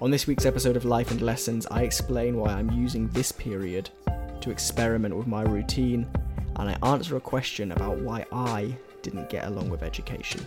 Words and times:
On 0.00 0.12
this 0.12 0.28
week's 0.28 0.46
episode 0.46 0.76
of 0.76 0.84
Life 0.84 1.10
and 1.10 1.20
Lessons, 1.20 1.66
I 1.72 1.82
explain 1.82 2.36
why 2.36 2.52
I'm 2.52 2.70
using 2.70 3.08
this 3.08 3.32
period 3.32 3.90
to 4.40 4.50
experiment 4.52 5.16
with 5.16 5.26
my 5.26 5.42
routine, 5.42 6.08
and 6.54 6.70
I 6.70 6.88
answer 6.88 7.16
a 7.16 7.20
question 7.20 7.72
about 7.72 7.98
why 7.98 8.24
I 8.30 8.76
didn't 9.02 9.28
get 9.28 9.46
along 9.46 9.70
with 9.70 9.82
education. 9.82 10.46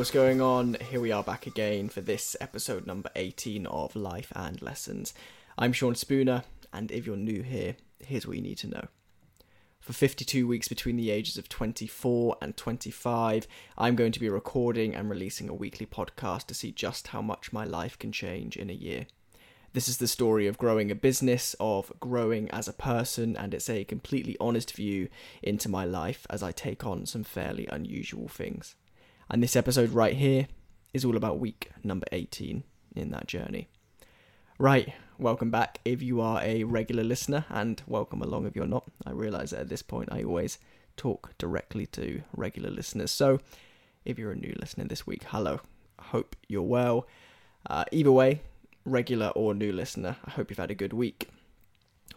What's 0.00 0.10
going 0.10 0.40
on? 0.40 0.78
Here 0.90 0.98
we 0.98 1.12
are 1.12 1.22
back 1.22 1.46
again 1.46 1.90
for 1.90 2.00
this 2.00 2.34
episode 2.40 2.86
number 2.86 3.10
18 3.16 3.66
of 3.66 3.94
Life 3.94 4.32
and 4.34 4.62
Lessons. 4.62 5.12
I'm 5.58 5.74
Sean 5.74 5.94
Spooner, 5.94 6.44
and 6.72 6.90
if 6.90 7.04
you're 7.04 7.18
new 7.18 7.42
here, 7.42 7.76
here's 7.98 8.26
what 8.26 8.36
you 8.36 8.42
need 8.42 8.56
to 8.58 8.68
know. 8.68 8.86
For 9.78 9.92
52 9.92 10.48
weeks 10.48 10.68
between 10.68 10.96
the 10.96 11.10
ages 11.10 11.36
of 11.36 11.50
24 11.50 12.38
and 12.40 12.56
25, 12.56 13.46
I'm 13.76 13.94
going 13.94 14.12
to 14.12 14.20
be 14.20 14.30
recording 14.30 14.94
and 14.94 15.10
releasing 15.10 15.50
a 15.50 15.54
weekly 15.54 15.84
podcast 15.84 16.46
to 16.46 16.54
see 16.54 16.72
just 16.72 17.08
how 17.08 17.20
much 17.20 17.52
my 17.52 17.66
life 17.66 17.98
can 17.98 18.10
change 18.10 18.56
in 18.56 18.70
a 18.70 18.72
year. 18.72 19.06
This 19.74 19.86
is 19.86 19.98
the 19.98 20.08
story 20.08 20.46
of 20.46 20.56
growing 20.56 20.90
a 20.90 20.94
business, 20.94 21.54
of 21.60 21.92
growing 22.00 22.50
as 22.52 22.68
a 22.68 22.72
person, 22.72 23.36
and 23.36 23.52
it's 23.52 23.68
a 23.68 23.84
completely 23.84 24.34
honest 24.40 24.74
view 24.74 25.10
into 25.42 25.68
my 25.68 25.84
life 25.84 26.26
as 26.30 26.42
I 26.42 26.52
take 26.52 26.86
on 26.86 27.04
some 27.04 27.22
fairly 27.22 27.68
unusual 27.70 28.28
things. 28.28 28.76
And 29.32 29.44
this 29.44 29.54
episode 29.54 29.90
right 29.90 30.16
here 30.16 30.48
is 30.92 31.04
all 31.04 31.16
about 31.16 31.38
week 31.38 31.70
number 31.84 32.06
18 32.10 32.64
in 32.96 33.10
that 33.12 33.28
journey. 33.28 33.68
Right, 34.58 34.92
welcome 35.18 35.52
back 35.52 35.78
if 35.84 36.02
you 36.02 36.20
are 36.20 36.42
a 36.42 36.64
regular 36.64 37.04
listener, 37.04 37.44
and 37.48 37.80
welcome 37.86 38.22
along 38.22 38.46
if 38.46 38.56
you're 38.56 38.66
not. 38.66 38.90
I 39.06 39.12
realise 39.12 39.50
that 39.50 39.60
at 39.60 39.68
this 39.68 39.82
point 39.82 40.08
I 40.10 40.24
always 40.24 40.58
talk 40.96 41.30
directly 41.38 41.86
to 41.86 42.22
regular 42.36 42.70
listeners. 42.70 43.12
So 43.12 43.38
if 44.04 44.18
you're 44.18 44.32
a 44.32 44.36
new 44.36 44.52
listener 44.58 44.86
this 44.86 45.06
week, 45.06 45.22
hello. 45.28 45.60
Hope 46.00 46.34
you're 46.48 46.62
well. 46.62 47.06
Uh, 47.68 47.84
either 47.92 48.10
way, 48.10 48.40
regular 48.84 49.28
or 49.28 49.54
new 49.54 49.70
listener, 49.70 50.16
I 50.24 50.30
hope 50.32 50.50
you've 50.50 50.58
had 50.58 50.72
a 50.72 50.74
good 50.74 50.92
week. 50.92 51.28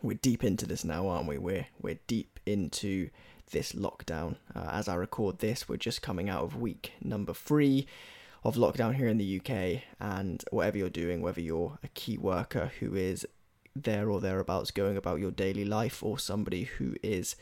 We're 0.01 0.17
deep 0.17 0.43
into 0.43 0.65
this 0.65 0.83
now, 0.83 1.07
aren't 1.07 1.27
we? 1.27 1.37
We're 1.37 1.67
we're 1.79 1.99
deep 2.07 2.39
into 2.47 3.11
this 3.53 3.71
lockdown. 3.71 4.35
Uh, 4.53 4.69
as 4.73 4.89
I 4.89 4.95
record 4.95 5.39
this, 5.39 5.69
we're 5.69 5.77
just 5.77 6.01
coming 6.01 6.29
out 6.29 6.43
of 6.43 6.59
week 6.59 6.91
number 7.01 7.33
three 7.33 7.87
of 8.43 8.55
lockdown 8.55 8.95
here 8.95 9.07
in 9.07 9.17
the 9.17 9.39
UK. 9.39 9.83
And 10.01 10.43
whatever 10.51 10.77
you're 10.77 10.89
doing, 10.89 11.21
whether 11.21 11.39
you're 11.39 11.79
a 11.81 11.87
key 11.89 12.17
worker 12.17 12.73
who 12.81 12.93
is 12.93 13.25
there 13.75 14.09
or 14.09 14.19
thereabouts 14.19 14.71
going 14.71 14.97
about 14.97 15.19
your 15.19 15.31
daily 15.31 15.65
life, 15.65 16.03
or 16.03 16.19
somebody 16.19 16.63
who 16.63 16.95
is 17.01 17.35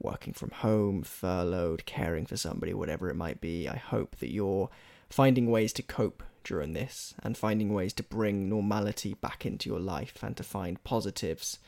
working 0.00 0.32
from 0.32 0.50
home, 0.50 1.02
furloughed, 1.02 1.84
caring 1.86 2.26
for 2.26 2.36
somebody, 2.36 2.72
whatever 2.72 3.10
it 3.10 3.16
might 3.16 3.40
be, 3.40 3.68
I 3.68 3.76
hope 3.76 4.16
that 4.16 4.32
you're 4.32 4.70
finding 5.10 5.50
ways 5.50 5.72
to 5.74 5.82
cope 5.82 6.22
during 6.42 6.72
this 6.72 7.14
and 7.22 7.36
finding 7.36 7.72
ways 7.72 7.92
to 7.94 8.02
bring 8.02 8.48
normality 8.48 9.14
back 9.14 9.44
into 9.44 9.68
your 9.68 9.80
life 9.80 10.22
and 10.22 10.36
to 10.36 10.42
find 10.42 10.82
positives 10.84 11.58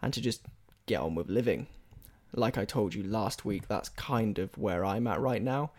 and 0.00 0.12
to 0.14 0.20
just 0.20 0.42
get 0.86 1.00
on 1.00 1.14
with 1.14 1.28
living 1.28 1.66
like 2.34 2.58
I 2.58 2.64
told 2.64 2.94
you 2.94 3.02
last 3.02 3.44
week, 3.44 3.68
that's 3.68 3.88
kind 3.90 4.38
of 4.38 4.56
where 4.56 4.84
I'm 4.84 5.06
at 5.06 5.20
right 5.20 5.42
now. 5.42 5.72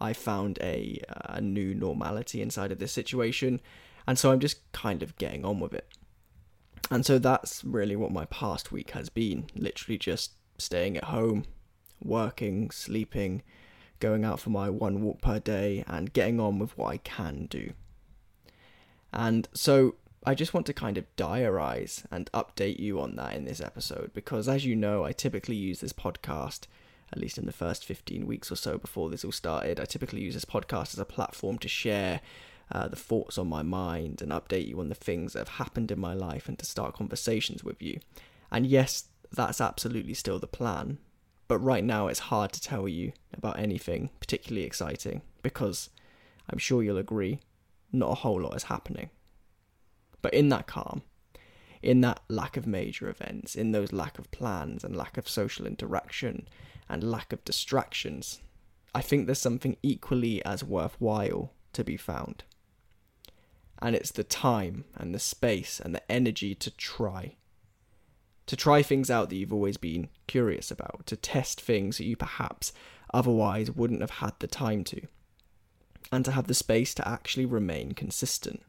I 0.00 0.12
found 0.12 0.58
a, 0.62 1.02
uh, 1.08 1.34
a 1.34 1.40
new 1.40 1.74
normality 1.74 2.40
inside 2.40 2.72
of 2.72 2.78
this 2.78 2.92
situation, 2.92 3.60
and 4.06 4.18
so 4.18 4.32
I'm 4.32 4.40
just 4.40 4.72
kind 4.72 5.02
of 5.02 5.16
getting 5.18 5.44
on 5.44 5.60
with 5.60 5.74
it. 5.74 5.86
And 6.90 7.04
so 7.04 7.18
that's 7.18 7.64
really 7.64 7.96
what 7.96 8.10
my 8.10 8.24
past 8.26 8.72
week 8.72 8.90
has 8.90 9.08
been 9.08 9.46
literally 9.54 9.98
just 9.98 10.32
staying 10.58 10.96
at 10.96 11.04
home, 11.04 11.44
working, 12.02 12.70
sleeping, 12.70 13.42
going 14.00 14.24
out 14.24 14.40
for 14.40 14.50
my 14.50 14.70
one 14.70 15.02
walk 15.02 15.20
per 15.20 15.38
day, 15.38 15.84
and 15.86 16.12
getting 16.12 16.40
on 16.40 16.58
with 16.58 16.76
what 16.76 16.88
I 16.88 16.96
can 16.96 17.46
do. 17.46 17.72
And 19.12 19.48
so 19.52 19.96
I 20.22 20.34
just 20.34 20.52
want 20.52 20.66
to 20.66 20.74
kind 20.74 20.98
of 20.98 21.16
diarize 21.16 22.04
and 22.10 22.30
update 22.32 22.78
you 22.78 23.00
on 23.00 23.16
that 23.16 23.34
in 23.34 23.46
this 23.46 23.60
episode 23.60 24.10
because, 24.12 24.48
as 24.48 24.66
you 24.66 24.76
know, 24.76 25.02
I 25.02 25.12
typically 25.12 25.56
use 25.56 25.80
this 25.80 25.94
podcast, 25.94 26.66
at 27.10 27.18
least 27.18 27.38
in 27.38 27.46
the 27.46 27.52
first 27.52 27.86
15 27.86 28.26
weeks 28.26 28.52
or 28.52 28.56
so 28.56 28.76
before 28.76 29.08
this 29.08 29.24
all 29.24 29.32
started, 29.32 29.80
I 29.80 29.86
typically 29.86 30.20
use 30.20 30.34
this 30.34 30.44
podcast 30.44 30.92
as 30.92 30.98
a 30.98 31.06
platform 31.06 31.56
to 31.60 31.68
share 31.68 32.20
uh, 32.70 32.86
the 32.88 32.96
thoughts 32.96 33.38
on 33.38 33.48
my 33.48 33.62
mind 33.62 34.20
and 34.20 34.30
update 34.30 34.68
you 34.68 34.78
on 34.78 34.90
the 34.90 34.94
things 34.94 35.32
that 35.32 35.38
have 35.38 35.56
happened 35.56 35.90
in 35.90 35.98
my 35.98 36.12
life 36.12 36.48
and 36.48 36.58
to 36.58 36.66
start 36.66 36.94
conversations 36.94 37.64
with 37.64 37.80
you. 37.80 37.98
And 38.50 38.66
yes, 38.66 39.04
that's 39.32 39.60
absolutely 39.60 40.12
still 40.12 40.38
the 40.38 40.46
plan, 40.46 40.98
but 41.48 41.58
right 41.60 41.82
now 41.82 42.08
it's 42.08 42.20
hard 42.20 42.52
to 42.52 42.60
tell 42.60 42.86
you 42.86 43.12
about 43.32 43.58
anything 43.58 44.10
particularly 44.20 44.66
exciting 44.66 45.22
because 45.42 45.88
I'm 46.50 46.58
sure 46.58 46.82
you'll 46.82 46.98
agree, 46.98 47.40
not 47.90 48.10
a 48.10 48.16
whole 48.16 48.42
lot 48.42 48.54
is 48.54 48.64
happening. 48.64 49.08
But 50.22 50.34
in 50.34 50.48
that 50.50 50.66
calm, 50.66 51.02
in 51.82 52.00
that 52.02 52.20
lack 52.28 52.56
of 52.56 52.66
major 52.66 53.08
events, 53.08 53.54
in 53.54 53.72
those 53.72 53.92
lack 53.92 54.18
of 54.18 54.30
plans 54.30 54.84
and 54.84 54.94
lack 54.94 55.16
of 55.16 55.28
social 55.28 55.66
interaction 55.66 56.48
and 56.88 57.02
lack 57.02 57.32
of 57.32 57.44
distractions, 57.44 58.40
I 58.94 59.00
think 59.00 59.26
there's 59.26 59.38
something 59.38 59.76
equally 59.82 60.44
as 60.44 60.64
worthwhile 60.64 61.52
to 61.72 61.84
be 61.84 61.96
found. 61.96 62.44
And 63.80 63.96
it's 63.96 64.10
the 64.10 64.24
time 64.24 64.84
and 64.94 65.14
the 65.14 65.18
space 65.18 65.80
and 65.80 65.94
the 65.94 66.12
energy 66.12 66.54
to 66.56 66.70
try. 66.70 67.36
To 68.46 68.56
try 68.56 68.82
things 68.82 69.10
out 69.10 69.30
that 69.30 69.36
you've 69.36 69.52
always 69.52 69.76
been 69.76 70.08
curious 70.26 70.70
about, 70.70 71.06
to 71.06 71.16
test 71.16 71.60
things 71.60 71.98
that 71.98 72.04
you 72.04 72.16
perhaps 72.16 72.72
otherwise 73.14 73.70
wouldn't 73.70 74.00
have 74.00 74.10
had 74.10 74.32
the 74.40 74.48
time 74.48 74.84
to, 74.84 75.02
and 76.12 76.24
to 76.24 76.32
have 76.32 76.46
the 76.48 76.54
space 76.54 76.92
to 76.94 77.08
actually 77.08 77.46
remain 77.46 77.92
consistent. 77.92 78.62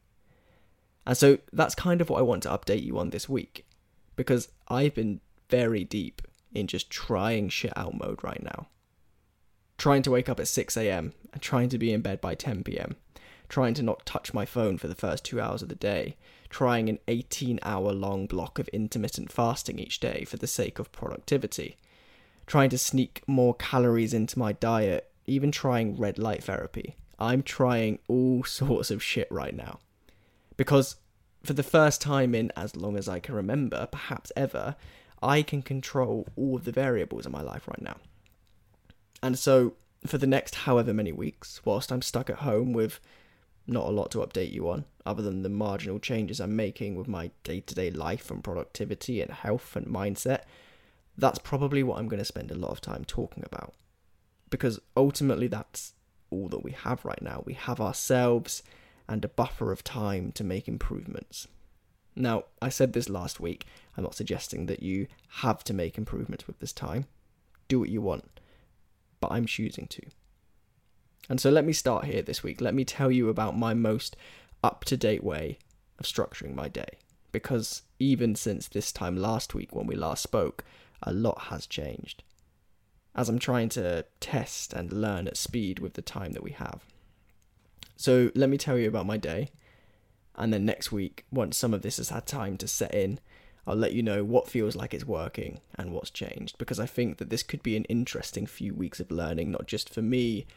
And 1.06 1.18
so 1.18 1.40
that's 1.52 1.76
kind 1.76 2.02
of 2.02 2.10
what 2.10 2.20
I 2.20 2.24
want 2.24 2.44
to 2.44 2.50
update 2.50 2.84
you 2.84 3.00
on 3.00 3.10
this 3.10 3.28
week 3.28 3.66
because 4.16 4.50
I've 4.68 4.94
been 4.94 5.20
very 5.50 5.84
deep 5.84 6.22
in 6.54 6.68
just 6.68 6.90
trying 6.90 7.50
shit 7.50 7.76
out 7.76 7.98
mode 7.98 8.24
right 8.24 8.42
now. 8.44 8.68
Trying 9.78 10.04
to 10.04 10.12
wake 10.12 10.30
up 10.30 10.40
at 10.40 10.48
6 10.48 10.78
a.m. 10.78 11.14
and 11.34 11.42
trying 11.42 11.70
to 11.70 11.80
be 11.80 11.92
in 11.92 12.02
bed 12.02 12.22
by 12.22 12.36
10 12.36 12.64
p.m. 12.64 12.98
Trying 13.50 13.74
to 13.76 13.84
not 13.84 14.06
touch 14.06 14.34
my 14.34 14.46
phone 14.46 14.78
for 14.78 14.88
the 14.88 14.96
first 14.96 15.26
two 15.26 15.42
hours 15.42 15.62
of 15.62 15.70
the 15.70 15.76
day. 15.76 16.18
Trying 16.50 16.88
an 16.88 17.00
18 17.08 17.60
hour 17.64 17.92
long 17.92 18.28
block 18.28 18.60
of 18.60 18.68
intermittent 18.70 19.32
fasting 19.32 19.80
each 19.80 20.00
day 20.00 20.24
for 20.26 20.38
the 20.38 20.48
sake 20.48 20.78
of 20.78 20.92
productivity. 20.92 21.78
Trying 22.46 22.70
to 22.70 22.78
sneak 22.78 23.24
more 23.26 23.56
calories 23.56 24.14
into 24.14 24.38
my 24.38 24.54
diet. 24.54 25.10
Even 25.26 25.52
trying 25.52 25.98
red 25.98 26.20
light 26.20 26.44
therapy. 26.44 26.96
I'm 27.18 27.42
trying 27.42 28.00
all 28.08 28.44
sorts 28.46 28.92
of 28.92 29.02
shit 29.02 29.32
right 29.32 29.56
now 29.56 29.80
because 30.62 30.98
for 31.44 31.54
the 31.54 31.64
first 31.64 32.02
time 32.02 32.36
in 32.36 32.52
as 32.56 32.76
long 32.76 32.96
as 32.96 33.10
I 33.10 33.20
can 33.20 33.34
remember, 33.34 33.88
perhaps 33.92 34.32
ever, 34.36 34.76
I 35.20 35.42
can 35.42 35.64
control 35.64 36.28
all 36.36 36.58
of 36.58 36.66
the 36.66 36.72
variables 36.72 37.26
in 37.26 37.32
my 37.32 37.42
life 37.42 37.68
right 37.68 37.82
now. 37.82 37.98
And 39.24 39.40
so, 39.40 39.74
for 40.06 40.20
the 40.20 40.28
next 40.28 40.54
however 40.54 40.94
many 40.94 41.12
weeks, 41.12 41.62
whilst 41.66 41.92
I'm 41.92 42.04
stuck 42.04 42.30
at 42.30 42.46
home 42.46 42.74
with 42.74 43.00
not 43.66 43.88
a 43.88 43.90
lot 43.90 44.12
to 44.12 44.20
update 44.20 44.52
you 44.52 44.70
on, 44.70 44.86
other 45.04 45.24
than 45.24 45.42
the 45.42 45.50
marginal 45.50 45.98
changes 45.98 46.40
I'm 46.40 46.56
making 46.56 46.94
with 46.94 47.08
my 47.08 47.32
day 47.44 47.62
to 47.62 47.74
day 47.74 47.90
life 47.90 48.30
and 48.30 48.44
productivity 48.44 49.20
and 49.20 49.32
health 49.32 49.76
and 49.76 49.88
mindset, 49.88 50.42
that's 51.18 51.40
probably 51.40 51.82
what 51.82 51.98
I'm 51.98 52.08
going 52.08 52.20
to 52.22 52.34
spend 52.34 52.52
a 52.52 52.56
lot 52.56 52.70
of 52.70 52.82
time 52.82 53.04
talking 53.04 53.44
about. 53.48 53.74
Because 54.52 54.80
ultimately, 54.96 55.48
that's 55.48 55.94
all 56.30 56.50
that 56.50 56.64
we 56.64 56.74
have 56.74 57.04
right 57.04 57.24
now. 57.24 57.42
We 57.48 57.54
have 57.54 57.82
ourselves 57.82 58.62
and 59.08 59.24
a 59.24 59.30
buffer 59.30 59.72
of 59.72 59.84
time 59.84 60.32
to 60.34 60.44
make 60.44 60.68
improvements. 60.68 61.48
Now, 62.16 62.46
I 62.62 62.70
said 62.70 62.94
this 62.94 63.10
last 63.10 63.40
week, 63.40 63.66
I'm 63.96 64.04
not 64.04 64.16
suggesting 64.16 64.66
that 64.66 64.84
you 64.84 65.08
have 65.42 65.64
to 65.66 65.74
make 65.74 65.98
improvements 65.98 66.48
with 66.48 66.60
this 66.60 66.74
time. 66.74 67.06
Do 67.68 67.80
what 67.80 67.90
you 67.90 68.02
want, 68.02 68.40
but 69.20 69.32
I'm 69.32 69.46
choosing 69.46 69.88
to. 69.88 70.02
And 71.30 71.40
so 71.40 71.50
let 71.50 71.66
me 71.66 71.74
start 71.74 72.06
here 72.06 72.22
this 72.22 72.44
week. 72.44 72.60
Let 72.60 72.74
me 72.74 72.84
tell 72.84 73.12
you 73.12 73.30
about 73.30 73.58
my 73.58 73.74
most 73.74 74.18
up 74.64 74.84
to 74.86 74.98
date 74.98 75.24
way 75.24 75.60
of 76.00 76.06
structuring 76.06 76.54
my 76.54 76.68
day. 76.68 76.98
Because 77.32 77.84
even 78.00 78.36
since 78.36 78.68
this 78.68 78.92
time 78.92 79.16
last 79.16 79.54
week 79.54 79.74
when 79.74 79.88
we 79.88 79.96
last 79.96 80.24
spoke, 80.24 80.66
a 81.02 81.14
lot 81.14 81.44
has 81.44 81.66
changed. 81.66 82.24
As 83.16 83.30
I'm 83.30 83.40
trying 83.40 83.70
to 83.70 84.06
test 84.20 84.74
and 84.74 84.92
learn 84.92 85.28
at 85.28 85.38
speed 85.38 85.80
with 85.80 85.94
the 85.94 86.02
time 86.02 86.34
that 86.34 86.44
we 86.44 86.52
have. 86.52 86.84
So 88.02 88.32
let 88.34 88.50
me 88.50 88.58
tell 88.58 88.80
you 88.80 88.88
about 88.88 89.06
my 89.06 89.18
day. 89.18 89.52
And 90.36 90.52
then 90.52 90.66
next 90.66 90.92
week, 90.92 91.24
once 91.32 91.56
some 91.56 91.72
of 91.72 91.84
this 91.84 91.98
has 91.98 92.10
had 92.10 92.26
time 92.26 92.58
to 92.58 92.68
set 92.68 92.96
in, 92.96 93.20
I'll 93.68 93.76
let 93.76 93.94
you 93.94 94.02
know 94.02 94.24
what 94.24 94.50
feels 94.50 94.76
like 94.76 94.96
it's 94.96 95.06
working 95.06 95.62
and 95.76 95.94
what's 95.94 96.10
changed 96.10 96.58
because 96.58 96.80
I 96.80 96.88
think 96.88 97.20
that 97.20 97.30
this 97.30 97.44
could 97.44 97.62
be 97.62 97.76
an 97.76 97.84
interesting 97.84 98.48
few 98.48 98.74
weeks 98.74 99.00
of 99.00 99.12
learning, 99.12 99.52
not 99.52 99.68
just 99.68 99.88
for 99.88 100.02
me, 100.02 100.48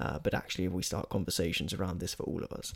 uh, 0.00 0.18
but 0.18 0.34
actually 0.34 0.64
if 0.64 0.72
we 0.72 0.82
start 0.82 1.10
conversations 1.10 1.72
around 1.72 2.00
this 2.00 2.12
for 2.12 2.24
all 2.24 2.42
of 2.42 2.50
us. 2.52 2.74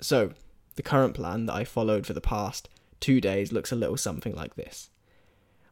So, 0.00 0.32
The 0.76 0.82
current 0.82 1.12
plan 1.12 1.44
that 1.44 1.54
I 1.54 1.64
followed 1.64 2.06
for 2.06 2.14
the 2.14 2.22
past 2.22 2.70
two 2.98 3.20
days 3.20 3.52
looks 3.52 3.72
a 3.72 3.76
little 3.76 3.98
something 3.98 4.34
like 4.34 4.54
this. 4.54 4.88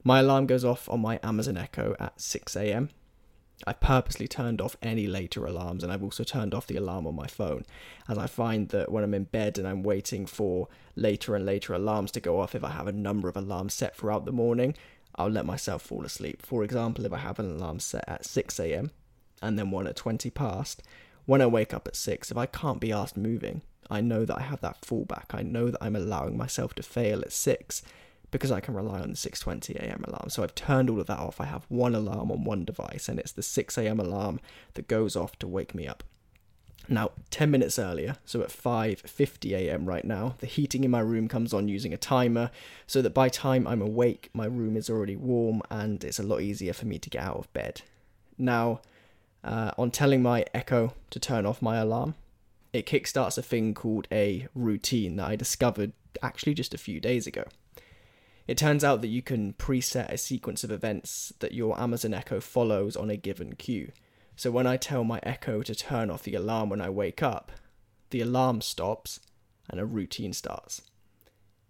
My 0.05 0.21
alarm 0.21 0.45
goes 0.45 0.63
off 0.63 0.91
on 0.91 1.01
my 1.01 1.19
Amazon 1.23 1.57
Echo 1.57 1.97
at 1.99 2.19
6am. 2.19 2.91
I 3.67 3.73
purposely 3.73 4.27
turned 4.27 4.61
off 4.61 4.77
any 4.83 5.07
later 5.07 5.45
alarms 5.45 5.83
and 5.83 5.93
I've 5.93 6.03
also 6.03 6.25
turned 6.25 6.55
off 6.55 6.67
the 6.67 6.77
alarm 6.77 7.07
on 7.07 7.15
my 7.15 7.27
phone, 7.27 7.65
as 8.09 8.17
I 8.19 8.27
find 8.27 8.69
that 8.71 8.91
when 8.91 9.05
I'm 9.05 9.15
in 9.15 9.25
bed 9.25 9.59
and 9.59 9.69
I'm 9.69 9.83
waiting 9.83 10.27
for 10.27 10.69
later 10.97 11.35
and 11.35 11.45
later 11.45 11.75
alarms 11.75 12.11
to 12.13 12.21
go 12.21 12.41
off, 12.41 12.55
if 12.55 12.65
I 12.65 12.71
have 12.71 12.87
a 12.87 12.93
number 12.93 13.29
of 13.29 13.37
alarms 13.37 13.75
set 13.75 13.97
throughout 13.97 14.25
the 14.25 14.33
morning, 14.33 14.75
I'll 15.17 15.29
let 15.29 15.47
myself 15.47 15.83
fall 15.83 16.05
asleep. 16.05 16.41
For 16.43 16.65
example, 16.65 17.05
if 17.05 17.13
I 17.13 17.19
have 17.19 17.39
an 17.39 17.51
alarm 17.51 17.81
set 17.81 18.05
at 18.09 18.25
6am 18.25 18.91
and 19.43 19.59
then 19.59 19.71
one 19.71 19.87
at 19.87 19.97
20 19.97 20.31
past, 20.31 20.83
when 21.27 21.43
I 21.43 21.47
wake 21.47 21.75
up 21.75 21.87
at 21.87 21.97
6, 21.97 22.31
if 22.31 22.37
I 22.37 22.47
can't 22.47 22.81
be 22.81 22.93
asked 22.93 23.17
moving, 23.17 23.63
I 23.91 24.01
know 24.01 24.25
that 24.25 24.39
I 24.39 24.43
have 24.43 24.61
that 24.61 24.81
fallback. 24.83 25.35
I 25.35 25.43
know 25.43 25.71
that 25.71 25.83
I'm 25.83 25.97
allowing 25.97 26.37
myself 26.37 26.75
to 26.75 26.83
fail 26.83 27.21
at 27.21 27.33
6 27.33 27.83
because 28.31 28.53
I 28.53 28.61
can 28.61 28.75
rely 28.75 29.01
on 29.01 29.11
the 29.11 29.17
6:20 29.17 29.77
a.m. 29.77 30.05
alarm. 30.07 30.31
So 30.31 30.43
I've 30.43 30.55
turned 30.55 30.91
all 30.91 31.01
of 31.01 31.07
that 31.07 31.19
off. 31.19 31.41
I 31.41 31.47
have 31.47 31.67
one 31.69 31.95
alarm 31.95 32.31
on 32.31 32.45
one 32.45 32.65
device 32.65 33.09
and 33.09 33.19
it's 33.19 33.33
the 33.33 33.43
6 33.43 33.79
a.m. 33.79 34.01
alarm 34.01 34.41
that 34.75 34.89
goes 34.89 35.17
off 35.17 35.39
to 35.41 35.49
wake 35.49 35.75
me 35.75 35.87
up. 35.87 36.05
Now, 36.89 37.13
10 37.31 37.51
minutes 37.51 37.79
earlier, 37.79 38.17
so 38.25 38.43
at 38.43 38.49
5:50 38.49 39.53
a.m. 39.53 39.87
right 39.87 40.05
now, 40.05 40.35
the 40.39 40.47
heating 40.47 40.83
in 40.83 40.91
my 40.91 41.01
room 41.01 41.29
comes 41.29 41.55
on 41.55 41.69
using 41.69 41.93
a 41.93 41.99
timer 41.99 42.51
so 42.87 43.01
that 43.03 43.15
by 43.15 43.29
time 43.29 43.67
I'm 43.67 43.83
awake, 43.83 44.31
my 44.33 44.47
room 44.47 44.77
is 44.77 44.91
already 44.91 45.17
warm 45.17 45.63
and 45.71 46.03
it's 46.03 46.19
a 46.19 46.25
lot 46.25 46.41
easier 46.41 46.73
for 46.73 46.87
me 46.87 46.99
to 46.99 47.11
get 47.11 47.23
out 47.23 47.37
of 47.37 47.53
bed. 47.53 47.83
Now, 48.39 48.81
uh, 49.45 49.73
on 49.79 49.91
telling 49.91 50.23
my 50.23 50.45
Echo 50.53 50.95
to 51.11 51.21
turn 51.21 51.47
off 51.47 51.63
my 51.63 51.77
alarm, 51.77 52.15
it 52.73 52.87
kickstarts 52.87 53.39
a 53.39 53.43
thing 53.43 53.75
called 53.75 54.09
a 54.11 54.49
routine 54.55 55.17
that 55.17 55.29
I 55.29 55.37
discovered 55.37 55.93
actually 56.23 56.55
just 56.55 56.75
a 56.75 56.79
few 56.79 57.01
days 57.01 57.27
ago. 57.27 57.45
It 58.51 58.59
turns 58.59 58.83
out 58.83 59.01
that 59.03 59.07
you 59.07 59.23
can 59.23 59.53
preset 59.53 60.09
a 60.09 60.19
sequence 60.19 60.65
of 60.65 60.73
events 60.73 61.33
that 61.39 61.55
your 61.55 61.81
Amazon 61.81 62.13
Echo 62.13 62.41
follows 62.41 62.97
on 62.97 63.09
a 63.09 63.17
given 63.17 63.55
cue. 63.55 63.93
So 64.35 64.51
when 64.51 64.67
I 64.67 64.77
tell 64.77 65.05
my 65.05 65.21
Echo 65.23 65.63
to 65.63 65.73
turn 65.73 66.11
off 66.11 66.25
the 66.25 66.35
alarm 66.35 66.69
when 66.69 66.81
I 66.81 66.91
wake 66.91 67.23
up, 67.23 67.53
the 68.11 68.21
alarm 68.21 68.61
stops 68.61 69.21
and 69.69 69.79
a 69.79 69.87
routine 69.87 70.33
starts. 70.33 70.83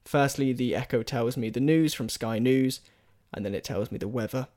Firstly, 0.07 0.55
the 0.55 0.75
Echo 0.75 1.03
tells 1.03 1.37
me 1.37 1.51
the 1.51 1.61
news 1.61 1.93
from 1.93 2.09
Sky 2.09 2.39
News, 2.39 2.81
and 3.35 3.45
then 3.45 3.55
it 3.55 3.63
tells 3.63 3.93
me 3.93 3.99
the 3.99 4.09
weather, 4.09 4.49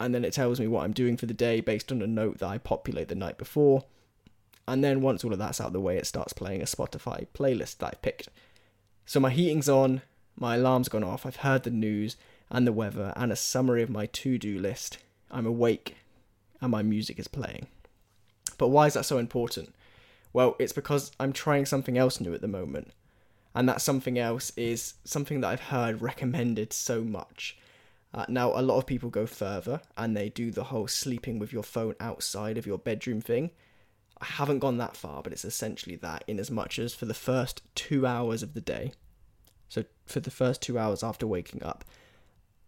and 0.00 0.12
then 0.12 0.24
it 0.24 0.32
tells 0.32 0.58
me 0.58 0.66
what 0.66 0.82
I'm 0.82 0.92
doing 0.92 1.16
for 1.16 1.26
the 1.26 1.32
day 1.32 1.60
based 1.60 1.92
on 1.92 2.02
a 2.02 2.06
note 2.08 2.38
that 2.38 2.48
I 2.48 2.58
populate 2.58 3.06
the 3.06 3.14
night 3.14 3.38
before. 3.38 3.84
And 4.66 4.82
then 4.82 5.02
once 5.02 5.22
all 5.22 5.32
of 5.32 5.38
that's 5.38 5.60
out 5.60 5.68
of 5.68 5.72
the 5.72 5.80
way, 5.80 5.98
it 5.98 6.06
starts 6.08 6.32
playing 6.32 6.62
a 6.62 6.64
Spotify 6.64 7.28
playlist 7.32 7.78
that 7.78 7.86
I 7.86 7.94
picked. 8.02 8.28
So 9.06 9.20
my 9.20 9.30
heating's 9.30 9.68
on, 9.68 10.02
my 10.36 10.56
alarm's 10.56 10.88
gone 10.88 11.04
off, 11.04 11.26
I've 11.26 11.36
heard 11.36 11.62
the 11.62 11.70
news 11.70 12.16
and 12.50 12.66
the 12.66 12.72
weather 12.72 13.12
and 13.16 13.30
a 13.30 13.36
summary 13.36 13.82
of 13.82 13.90
my 13.90 14.06
to 14.06 14.38
do 14.38 14.58
list. 14.58 14.98
I'm 15.30 15.46
awake 15.46 15.96
and 16.60 16.70
my 16.70 16.82
music 16.82 17.18
is 17.18 17.28
playing. 17.28 17.68
But 18.58 18.68
why 18.68 18.86
is 18.86 18.94
that 18.94 19.04
so 19.04 19.18
important? 19.18 19.74
Well, 20.32 20.56
it's 20.58 20.72
because 20.72 21.12
I'm 21.18 21.32
trying 21.32 21.66
something 21.66 21.96
else 21.96 22.20
new 22.20 22.34
at 22.34 22.40
the 22.40 22.48
moment. 22.48 22.92
And 23.54 23.68
that 23.68 23.80
something 23.80 24.18
else 24.18 24.52
is 24.56 24.94
something 25.04 25.40
that 25.40 25.48
I've 25.48 25.60
heard 25.60 26.02
recommended 26.02 26.72
so 26.72 27.02
much. 27.02 27.58
Uh, 28.12 28.26
now, 28.28 28.52
a 28.58 28.62
lot 28.62 28.78
of 28.78 28.86
people 28.86 29.10
go 29.10 29.26
further 29.26 29.80
and 29.96 30.16
they 30.16 30.28
do 30.28 30.50
the 30.50 30.64
whole 30.64 30.88
sleeping 30.88 31.38
with 31.38 31.52
your 31.52 31.62
phone 31.62 31.94
outside 32.00 32.58
of 32.58 32.66
your 32.66 32.78
bedroom 32.78 33.20
thing. 33.20 33.50
I 34.20 34.26
haven't 34.26 34.58
gone 34.58 34.78
that 34.78 34.96
far, 34.96 35.22
but 35.22 35.32
it's 35.32 35.44
essentially 35.44 35.96
that, 35.96 36.24
in 36.26 36.38
as 36.38 36.50
much 36.50 36.78
as 36.78 36.94
for 36.94 37.06
the 37.06 37.14
first 37.14 37.62
two 37.74 38.06
hours 38.06 38.42
of 38.42 38.54
the 38.54 38.60
day, 38.60 38.92
so 39.70 39.84
for 40.04 40.20
the 40.20 40.32
first 40.32 40.60
two 40.60 40.78
hours 40.78 41.02
after 41.02 41.26
waking 41.26 41.62
up, 41.62 41.84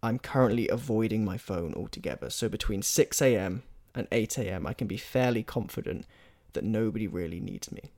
I'm 0.02 0.20
currently 0.20 0.69
avoiding 0.69 1.25
my 1.25 1.37
phone 1.37 1.75
altogether. 1.75 2.31
So 2.31 2.49
between 2.49 2.81
6 2.81 3.20
a.m. 3.20 3.64
and 3.94 4.06
8 4.10 4.38
a.m., 4.38 4.66
I 4.66 4.72
can 4.72 4.87
be 4.87 4.96
fairly 4.96 5.43
confident 5.43 6.06
that 6.52 6.64
nobody 6.64 7.08
really 7.08 7.40
needs 7.40 7.72
me. 7.72 7.90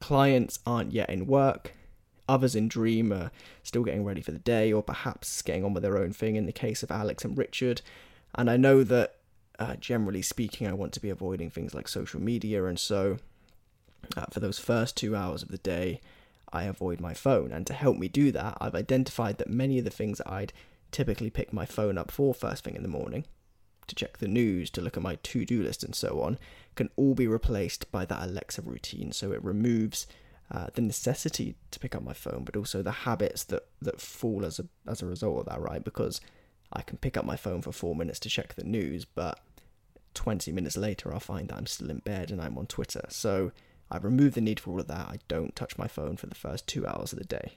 Clients 0.00 0.58
aren't 0.66 0.92
yet 0.92 1.10
in 1.10 1.26
work. 1.26 1.74
Others 2.28 2.56
in 2.56 2.66
Dream 2.66 3.12
are 3.12 3.30
still 3.62 3.84
getting 3.84 4.04
ready 4.04 4.20
for 4.20 4.32
the 4.32 4.38
day, 4.38 4.72
or 4.72 4.82
perhaps 4.82 5.40
getting 5.40 5.64
on 5.64 5.72
with 5.72 5.84
their 5.84 5.96
own 5.96 6.12
thing 6.12 6.34
in 6.34 6.46
the 6.46 6.52
case 6.52 6.82
of 6.82 6.90
Alex 6.90 7.24
and 7.24 7.38
Richard. 7.38 7.82
And 8.34 8.50
I 8.50 8.56
know 8.56 8.82
that, 8.82 9.16
uh, 9.60 9.76
generally 9.76 10.22
speaking, 10.22 10.66
I 10.66 10.72
want 10.72 10.92
to 10.94 11.00
be 11.00 11.10
avoiding 11.10 11.50
things 11.50 11.72
like 11.72 11.86
social 11.86 12.20
media, 12.20 12.64
and 12.64 12.80
so 12.80 13.18
uh, 14.16 14.26
for 14.32 14.40
those 14.40 14.58
first 14.58 14.96
two 14.96 15.14
hours 15.14 15.42
of 15.42 15.50
the 15.50 15.58
day, 15.58 16.00
I 16.54 16.64
avoid 16.64 17.00
my 17.00 17.14
phone. 17.14 17.52
And 17.52 17.66
to 17.66 17.74
help 17.74 17.96
me 17.96 18.08
do 18.08 18.30
that, 18.32 18.56
I've 18.60 18.74
identified 18.74 19.38
that 19.38 19.50
many 19.50 19.78
of 19.78 19.84
the 19.84 19.90
things 19.90 20.20
I'd 20.24 20.52
typically 20.90 21.30
pick 21.30 21.52
my 21.52 21.66
phone 21.66 21.98
up 21.98 22.10
for 22.10 22.32
first 22.32 22.64
thing 22.64 22.76
in 22.76 22.82
the 22.82 22.88
morning, 22.88 23.24
to 23.86 23.94
check 23.94 24.18
the 24.18 24.28
news, 24.28 24.70
to 24.70 24.80
look 24.80 24.96
at 24.96 25.02
my 25.02 25.16
to 25.16 25.44
do 25.44 25.62
list, 25.62 25.82
and 25.82 25.94
so 25.94 26.20
on, 26.22 26.38
can 26.74 26.88
all 26.96 27.14
be 27.14 27.26
replaced 27.26 27.90
by 27.90 28.04
that 28.04 28.22
Alexa 28.22 28.62
routine. 28.62 29.12
So 29.12 29.32
it 29.32 29.44
removes 29.44 30.06
uh, 30.50 30.68
the 30.74 30.82
necessity 30.82 31.56
to 31.70 31.80
pick 31.80 31.94
up 31.94 32.02
my 32.02 32.12
phone, 32.12 32.44
but 32.44 32.56
also 32.56 32.82
the 32.82 32.92
habits 32.92 33.44
that, 33.44 33.66
that 33.82 34.00
fall 34.00 34.44
as 34.44 34.58
a, 34.58 34.66
as 34.86 35.02
a 35.02 35.06
result 35.06 35.40
of 35.40 35.46
that, 35.46 35.60
right? 35.60 35.84
Because 35.84 36.20
I 36.72 36.82
can 36.82 36.98
pick 36.98 37.16
up 37.16 37.24
my 37.24 37.36
phone 37.36 37.62
for 37.62 37.72
four 37.72 37.94
minutes 37.94 38.20
to 38.20 38.28
check 38.28 38.54
the 38.54 38.64
news, 38.64 39.04
but 39.04 39.40
20 40.14 40.52
minutes 40.52 40.76
later, 40.76 41.12
I'll 41.12 41.20
find 41.20 41.48
that 41.48 41.56
I'm 41.56 41.66
still 41.66 41.90
in 41.90 41.98
bed 41.98 42.30
and 42.30 42.40
I'm 42.40 42.56
on 42.56 42.66
Twitter. 42.66 43.04
So 43.08 43.52
I 43.94 43.98
remove 43.98 44.34
the 44.34 44.40
need 44.40 44.58
for 44.58 44.72
all 44.72 44.80
of 44.80 44.88
that. 44.88 45.08
I 45.08 45.18
don't 45.28 45.54
touch 45.54 45.78
my 45.78 45.86
phone 45.86 46.16
for 46.16 46.26
the 46.26 46.34
first 46.34 46.66
two 46.66 46.86
hours 46.86 47.12
of 47.12 47.18
the 47.18 47.24
day. 47.24 47.52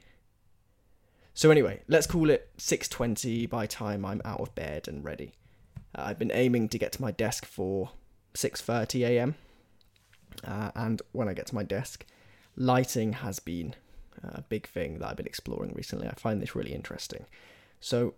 So 1.33 1.51
anyway, 1.51 1.81
let's 1.87 2.07
call 2.07 2.29
it 2.29 2.49
6:20 2.57 3.49
by 3.49 3.65
time 3.65 4.05
I'm 4.05 4.21
out 4.23 4.39
of 4.39 4.55
bed 4.55 4.87
and 4.87 5.03
ready. 5.03 5.33
Uh, 5.95 6.03
I've 6.05 6.19
been 6.19 6.31
aiming 6.31 6.69
to 6.69 6.77
get 6.77 6.91
to 6.93 7.01
my 7.01 7.11
desk 7.11 7.45
for 7.45 7.91
6:30 8.33 9.03
a.m. 9.05 9.35
Uh, 10.43 10.71
and 10.75 11.01
when 11.11 11.27
I 11.27 11.33
get 11.33 11.47
to 11.47 11.55
my 11.55 11.63
desk, 11.63 12.05
lighting 12.55 13.13
has 13.13 13.39
been 13.39 13.75
a 14.23 14.41
big 14.41 14.67
thing 14.67 14.99
that 14.99 15.09
I've 15.09 15.17
been 15.17 15.27
exploring 15.27 15.73
recently. 15.73 16.07
I 16.07 16.13
find 16.13 16.41
this 16.41 16.55
really 16.55 16.73
interesting. 16.73 17.25
So, 17.79 18.15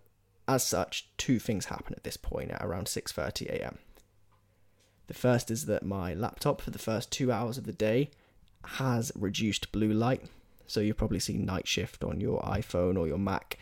as 0.48 0.64
such, 0.64 1.08
two 1.16 1.38
things 1.38 1.66
happen 1.66 1.94
at 1.94 2.04
this 2.04 2.16
point 2.16 2.50
at 2.50 2.62
around 2.62 2.86
6:30 2.86 3.46
a.m. 3.50 3.78
The 5.10 5.14
first 5.14 5.50
is 5.50 5.66
that 5.66 5.82
my 5.82 6.14
laptop 6.14 6.60
for 6.60 6.70
the 6.70 6.78
first 6.78 7.10
two 7.10 7.32
hours 7.32 7.58
of 7.58 7.64
the 7.64 7.72
day 7.72 8.10
has 8.64 9.10
reduced 9.16 9.72
blue 9.72 9.92
light. 9.92 10.22
So 10.68 10.78
you've 10.78 10.98
probably 10.98 11.18
seen 11.18 11.44
Night 11.44 11.66
Shift 11.66 12.04
on 12.04 12.20
your 12.20 12.40
iPhone 12.42 12.96
or 12.96 13.08
your 13.08 13.18
Mac. 13.18 13.58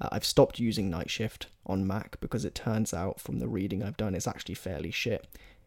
Uh, 0.00 0.10
I've 0.12 0.24
stopped 0.24 0.60
using 0.60 0.88
Night 0.88 1.10
Shift 1.10 1.48
on 1.66 1.88
Mac 1.88 2.20
because 2.20 2.44
it 2.44 2.54
turns 2.54 2.94
out 2.94 3.18
from 3.20 3.40
the 3.40 3.48
reading 3.48 3.82
I've 3.82 3.96
done 3.96 4.14
it's 4.14 4.28
actually 4.28 4.54
fairly 4.54 4.92
shit 4.92 5.26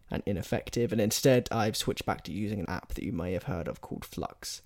and 0.09 0.23
ineffective. 0.25 0.93
And 0.93 1.01
instead, 1.01 1.49
I've 1.51 1.75
switched 1.75 2.05
back 2.05 2.23
to 2.23 2.31
using 2.31 2.61
an 2.61 2.69
app 2.69 2.93
that 2.93 3.03
you 3.03 3.11
may 3.11 3.33
have 3.33 3.43
heard 3.43 3.67
of 3.67 3.81
called 3.81 4.05
Flux. 4.05 4.61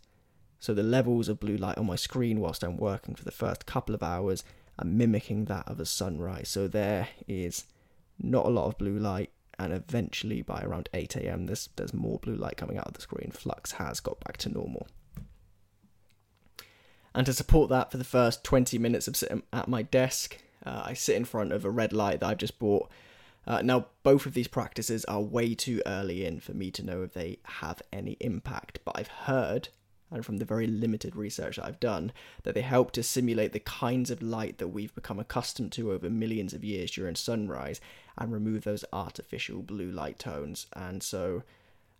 So 0.59 0.75
the 0.75 0.83
levels 0.83 1.29
of 1.29 1.39
blue 1.39 1.57
light 1.57 1.79
on 1.79 1.87
my 1.87 1.95
screen 1.95 2.39
whilst 2.39 2.61
I'm 2.61 2.77
working 2.77 3.15
for 3.15 3.25
the 3.25 3.31
first 3.31 3.65
couple 3.65 3.95
of 3.95 4.03
hours 4.03 4.43
are 4.77 4.85
mimicking 4.85 5.45
that 5.45 5.67
of 5.67 5.79
a 5.79 5.85
sunrise. 5.87 6.47
So 6.47 6.67
there 6.67 7.07
is 7.27 7.63
not 8.19 8.45
a 8.45 8.49
lot 8.49 8.67
of 8.67 8.77
blue 8.77 8.99
light 8.99 9.31
and 9.59 9.73
eventually 9.73 10.41
by 10.41 10.61
around 10.61 10.89
8 10.93 11.17
a.m. 11.17 11.45
there's 11.45 11.69
there's 11.75 11.93
more 11.93 12.17
blue 12.17 12.35
light 12.35 12.57
coming 12.57 12.77
out 12.77 12.87
of 12.87 12.93
the 12.93 13.01
screen. 13.01 13.31
Flux 13.31 13.73
has 13.73 13.99
got 13.99 14.19
back 14.21 14.37
to 14.37 14.49
normal. 14.49 14.87
And 17.13 17.25
to 17.25 17.33
support 17.33 17.69
that, 17.69 17.91
for 17.91 17.97
the 17.97 18.03
first 18.03 18.43
20 18.43 18.77
minutes 18.77 19.07
of 19.07 19.17
sitting 19.17 19.43
at 19.51 19.67
my 19.67 19.81
desk, 19.81 20.37
uh, 20.65 20.83
I 20.85 20.93
sit 20.93 21.15
in 21.15 21.25
front 21.25 21.51
of 21.51 21.65
a 21.65 21.69
red 21.69 21.91
light 21.91 22.19
that 22.19 22.29
I've 22.29 22.37
just 22.37 22.59
bought. 22.59 22.89
Uh, 23.47 23.61
now, 23.61 23.87
both 24.03 24.25
of 24.25 24.35
these 24.35 24.47
practices 24.47 25.05
are 25.05 25.19
way 25.19 25.55
too 25.55 25.81
early 25.85 26.23
in 26.23 26.39
for 26.39 26.53
me 26.53 26.69
to 26.71 26.85
know 26.85 27.01
if 27.01 27.13
they 27.13 27.39
have 27.43 27.81
any 27.91 28.15
impact, 28.19 28.79
but 28.85 28.97
I've 28.97 29.07
heard 29.07 29.69
and 30.11 30.25
from 30.25 30.37
the 30.37 30.45
very 30.45 30.67
limited 30.67 31.15
research 31.15 31.59
I've 31.59 31.79
done, 31.79 32.11
that 32.43 32.55
they 32.55 32.61
help 32.61 32.91
to 32.91 33.03
simulate 33.03 33.53
the 33.53 33.59
kinds 33.59 34.09
of 34.09 34.21
light 34.21 34.57
that 34.57 34.69
we've 34.69 34.93
become 34.95 35.19
accustomed 35.19 35.71
to 35.73 35.91
over 35.91 36.09
millions 36.09 36.53
of 36.53 36.63
years 36.63 36.91
during 36.91 37.15
sunrise 37.15 37.79
and 38.17 38.31
remove 38.31 38.63
those 38.63 38.85
artificial 38.91 39.61
blue 39.61 39.91
light 39.91 40.19
tones. 40.19 40.67
And 40.73 41.03
so 41.03 41.43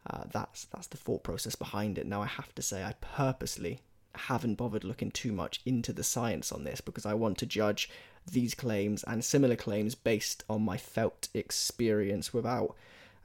uh, 0.10 0.24
that's 0.32 0.66
that's 0.66 0.88
the 0.88 0.98
thought 0.98 1.24
process 1.24 1.56
behind 1.56 1.98
it. 1.98 2.08
Now 2.08 2.22
I 2.22 2.28
have 2.28 2.54
to 2.56 2.62
say 2.62 2.84
I 2.84 2.94
purposely 3.01 3.82
haven't 4.16 4.56
bothered 4.56 4.84
looking 4.84 5.12
too 5.12 5.32
much 5.32 5.62
into 5.66 5.94
the 5.94 6.04
science 6.04 6.51
on 6.51 6.63
this 6.63 6.82
because 6.82 7.06
I 7.06 7.13
want 7.13 7.38
to 7.39 7.46
judge 7.46 7.89
these 8.30 8.56
claims 8.56 9.04
and 9.04 9.24
similar 9.24 9.56
claims 9.56 9.96
based 9.96 10.44
on 10.50 10.62
my 10.63 10.78
felt 10.78 11.30
experience 11.34 12.34
without 12.34 12.75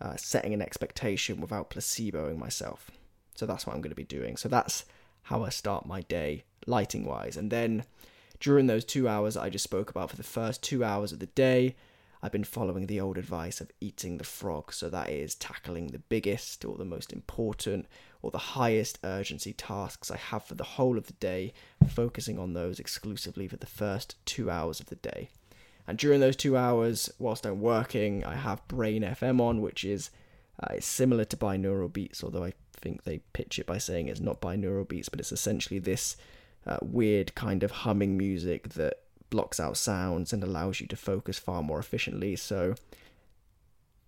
uh, 0.00 0.16
setting 0.16 0.52
an 0.52 0.62
expectation, 0.62 1.40
without 1.40 1.70
placeboing 1.70 2.36
myself. 2.36 2.90
So 3.34 3.46
that's 3.46 3.66
what 3.66 3.74
I'm 3.74 3.82
going 3.82 3.90
to 3.90 3.96
be 3.96 4.04
doing. 4.04 4.36
So 4.36 4.48
that's 4.48 4.84
how 5.24 5.42
I 5.42 5.48
start 5.48 5.86
my 5.86 6.02
day 6.02 6.44
lighting 6.66 7.04
wise. 7.04 7.36
And 7.36 7.50
then 7.50 7.84
during 8.40 8.66
those 8.66 8.84
two 8.84 9.08
hours 9.08 9.36
I 9.36 9.50
just 9.50 9.64
spoke 9.64 9.90
about 9.90 10.10
for 10.10 10.16
the 10.16 10.22
first 10.22 10.62
two 10.62 10.84
hours 10.84 11.12
of 11.12 11.18
the 11.18 11.26
day, 11.26 11.76
I've 12.22 12.32
been 12.32 12.44
following 12.44 12.86
the 12.86 13.00
old 13.00 13.18
advice 13.18 13.60
of 13.60 13.70
eating 13.80 14.16
the 14.16 14.24
frog. 14.24 14.72
So 14.72 14.88
that 14.88 15.10
is 15.10 15.34
tackling 15.34 15.88
the 15.88 15.98
biggest 15.98 16.64
or 16.64 16.78
the 16.78 16.84
most 16.84 17.12
important 17.12 17.86
or 18.22 18.30
the 18.30 18.38
highest 18.38 18.98
urgency 19.04 19.52
tasks 19.52 20.10
I 20.10 20.16
have 20.16 20.44
for 20.44 20.54
the 20.54 20.64
whole 20.64 20.96
of 20.96 21.06
the 21.06 21.12
day, 21.14 21.52
focusing 21.86 22.38
on 22.38 22.54
those 22.54 22.80
exclusively 22.80 23.46
for 23.46 23.58
the 23.58 23.66
first 23.66 24.16
two 24.24 24.50
hours 24.50 24.80
of 24.80 24.86
the 24.86 24.96
day. 24.96 25.28
And 25.86 25.98
during 25.98 26.20
those 26.20 26.36
two 26.36 26.56
hours, 26.56 27.10
whilst 27.18 27.44
I'm 27.44 27.60
working, 27.60 28.24
I 28.24 28.36
have 28.36 28.66
Brain 28.68 29.02
FM 29.02 29.40
on, 29.40 29.60
which 29.60 29.84
is 29.84 30.08
uh, 30.62 30.74
it's 30.74 30.86
similar 30.86 31.26
to 31.26 31.36
binaural 31.36 31.92
beats, 31.92 32.24
although 32.24 32.44
I 32.44 32.54
think 32.84 33.04
they 33.04 33.20
pitch 33.32 33.58
it 33.58 33.66
by 33.66 33.78
saying 33.78 34.08
it's 34.08 34.20
not 34.20 34.40
binaural 34.40 34.86
beats, 34.86 35.08
but 35.08 35.18
it's 35.18 35.32
essentially 35.32 35.80
this 35.80 36.16
uh, 36.66 36.76
weird 36.82 37.34
kind 37.34 37.62
of 37.62 37.70
humming 37.70 38.16
music 38.16 38.68
that 38.70 39.00
blocks 39.30 39.58
out 39.58 39.76
sounds 39.76 40.32
and 40.32 40.44
allows 40.44 40.80
you 40.80 40.86
to 40.86 40.96
focus 40.96 41.38
far 41.38 41.62
more 41.62 41.78
efficiently. 41.78 42.36
So, 42.36 42.74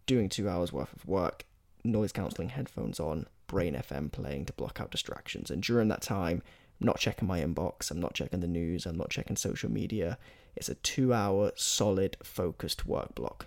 doing 0.06 0.28
two 0.28 0.48
hours 0.48 0.72
worth 0.72 0.92
of 0.94 1.06
work, 1.06 1.44
noise 1.82 2.12
cancelling 2.12 2.50
headphones 2.50 3.00
on, 3.00 3.26
Brain 3.46 3.74
FM 3.74 4.12
playing 4.12 4.44
to 4.46 4.52
block 4.52 4.80
out 4.80 4.90
distractions. 4.90 5.50
And 5.50 5.62
during 5.62 5.88
that 5.88 6.02
time, 6.02 6.42
I'm 6.80 6.86
not 6.86 6.98
checking 6.98 7.28
my 7.28 7.40
inbox, 7.40 7.90
I'm 7.90 8.00
not 8.00 8.14
checking 8.14 8.40
the 8.40 8.46
news, 8.46 8.86
I'm 8.86 8.98
not 8.98 9.10
checking 9.10 9.36
social 9.36 9.70
media. 9.70 10.18
It's 10.56 10.68
a 10.68 10.74
two 10.74 11.14
hour 11.14 11.52
solid 11.54 12.16
focused 12.22 12.86
work 12.86 13.14
block. 13.14 13.46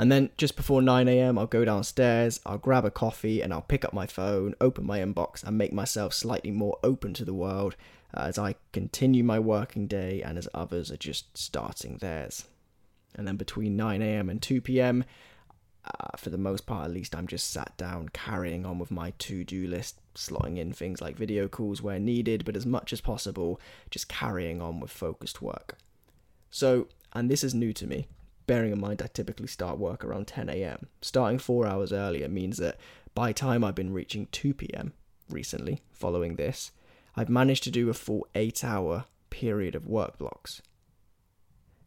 And 0.00 0.10
then 0.10 0.30
just 0.38 0.56
before 0.56 0.80
9 0.80 1.08
a.m., 1.08 1.38
I'll 1.38 1.46
go 1.46 1.62
downstairs, 1.62 2.40
I'll 2.46 2.56
grab 2.56 2.86
a 2.86 2.90
coffee, 2.90 3.42
and 3.42 3.52
I'll 3.52 3.60
pick 3.60 3.84
up 3.84 3.92
my 3.92 4.06
phone, 4.06 4.54
open 4.58 4.86
my 4.86 5.00
inbox, 5.00 5.44
and 5.44 5.58
make 5.58 5.74
myself 5.74 6.14
slightly 6.14 6.50
more 6.50 6.78
open 6.82 7.12
to 7.12 7.24
the 7.26 7.34
world 7.34 7.76
uh, 8.14 8.22
as 8.22 8.38
I 8.38 8.54
continue 8.72 9.22
my 9.22 9.38
working 9.38 9.86
day 9.86 10.22
and 10.22 10.38
as 10.38 10.48
others 10.54 10.90
are 10.90 10.96
just 10.96 11.36
starting 11.36 11.98
theirs. 11.98 12.46
And 13.14 13.28
then 13.28 13.36
between 13.36 13.76
9 13.76 14.00
a.m. 14.00 14.30
and 14.30 14.40
2 14.40 14.62
p.m., 14.62 15.04
uh, 15.84 16.16
for 16.16 16.30
the 16.30 16.38
most 16.38 16.64
part 16.64 16.86
at 16.86 16.94
least, 16.94 17.14
I'm 17.14 17.26
just 17.26 17.50
sat 17.50 17.76
down 17.76 18.08
carrying 18.08 18.64
on 18.64 18.78
with 18.78 18.90
my 18.90 19.12
to 19.18 19.44
do 19.44 19.66
list, 19.66 20.00
slotting 20.14 20.56
in 20.56 20.72
things 20.72 21.02
like 21.02 21.18
video 21.18 21.46
calls 21.46 21.82
where 21.82 21.98
needed, 21.98 22.46
but 22.46 22.56
as 22.56 22.64
much 22.64 22.94
as 22.94 23.02
possible, 23.02 23.60
just 23.90 24.08
carrying 24.08 24.62
on 24.62 24.80
with 24.80 24.90
focused 24.90 25.42
work. 25.42 25.76
So, 26.50 26.88
and 27.12 27.30
this 27.30 27.44
is 27.44 27.54
new 27.54 27.74
to 27.74 27.86
me, 27.86 28.06
bearing 28.50 28.72
in 28.72 28.80
mind 28.80 29.00
I 29.00 29.06
typically 29.06 29.46
start 29.46 29.78
work 29.78 30.04
around 30.04 30.26
10 30.26 30.48
a.m. 30.48 30.88
Starting 31.00 31.38
four 31.38 31.68
hours 31.68 31.92
earlier 31.92 32.28
means 32.28 32.56
that 32.56 32.80
by 33.14 33.30
time 33.30 33.62
I've 33.62 33.76
been 33.76 33.92
reaching 33.92 34.26
2 34.32 34.54
p.m. 34.54 34.92
recently, 35.28 35.82
following 35.92 36.34
this, 36.34 36.72
I've 37.14 37.28
managed 37.28 37.62
to 37.62 37.70
do 37.70 37.88
a 37.88 37.94
full 37.94 38.26
eight 38.34 38.64
hour 38.64 39.04
period 39.30 39.76
of 39.76 39.86
work 39.86 40.18
blocks. 40.18 40.62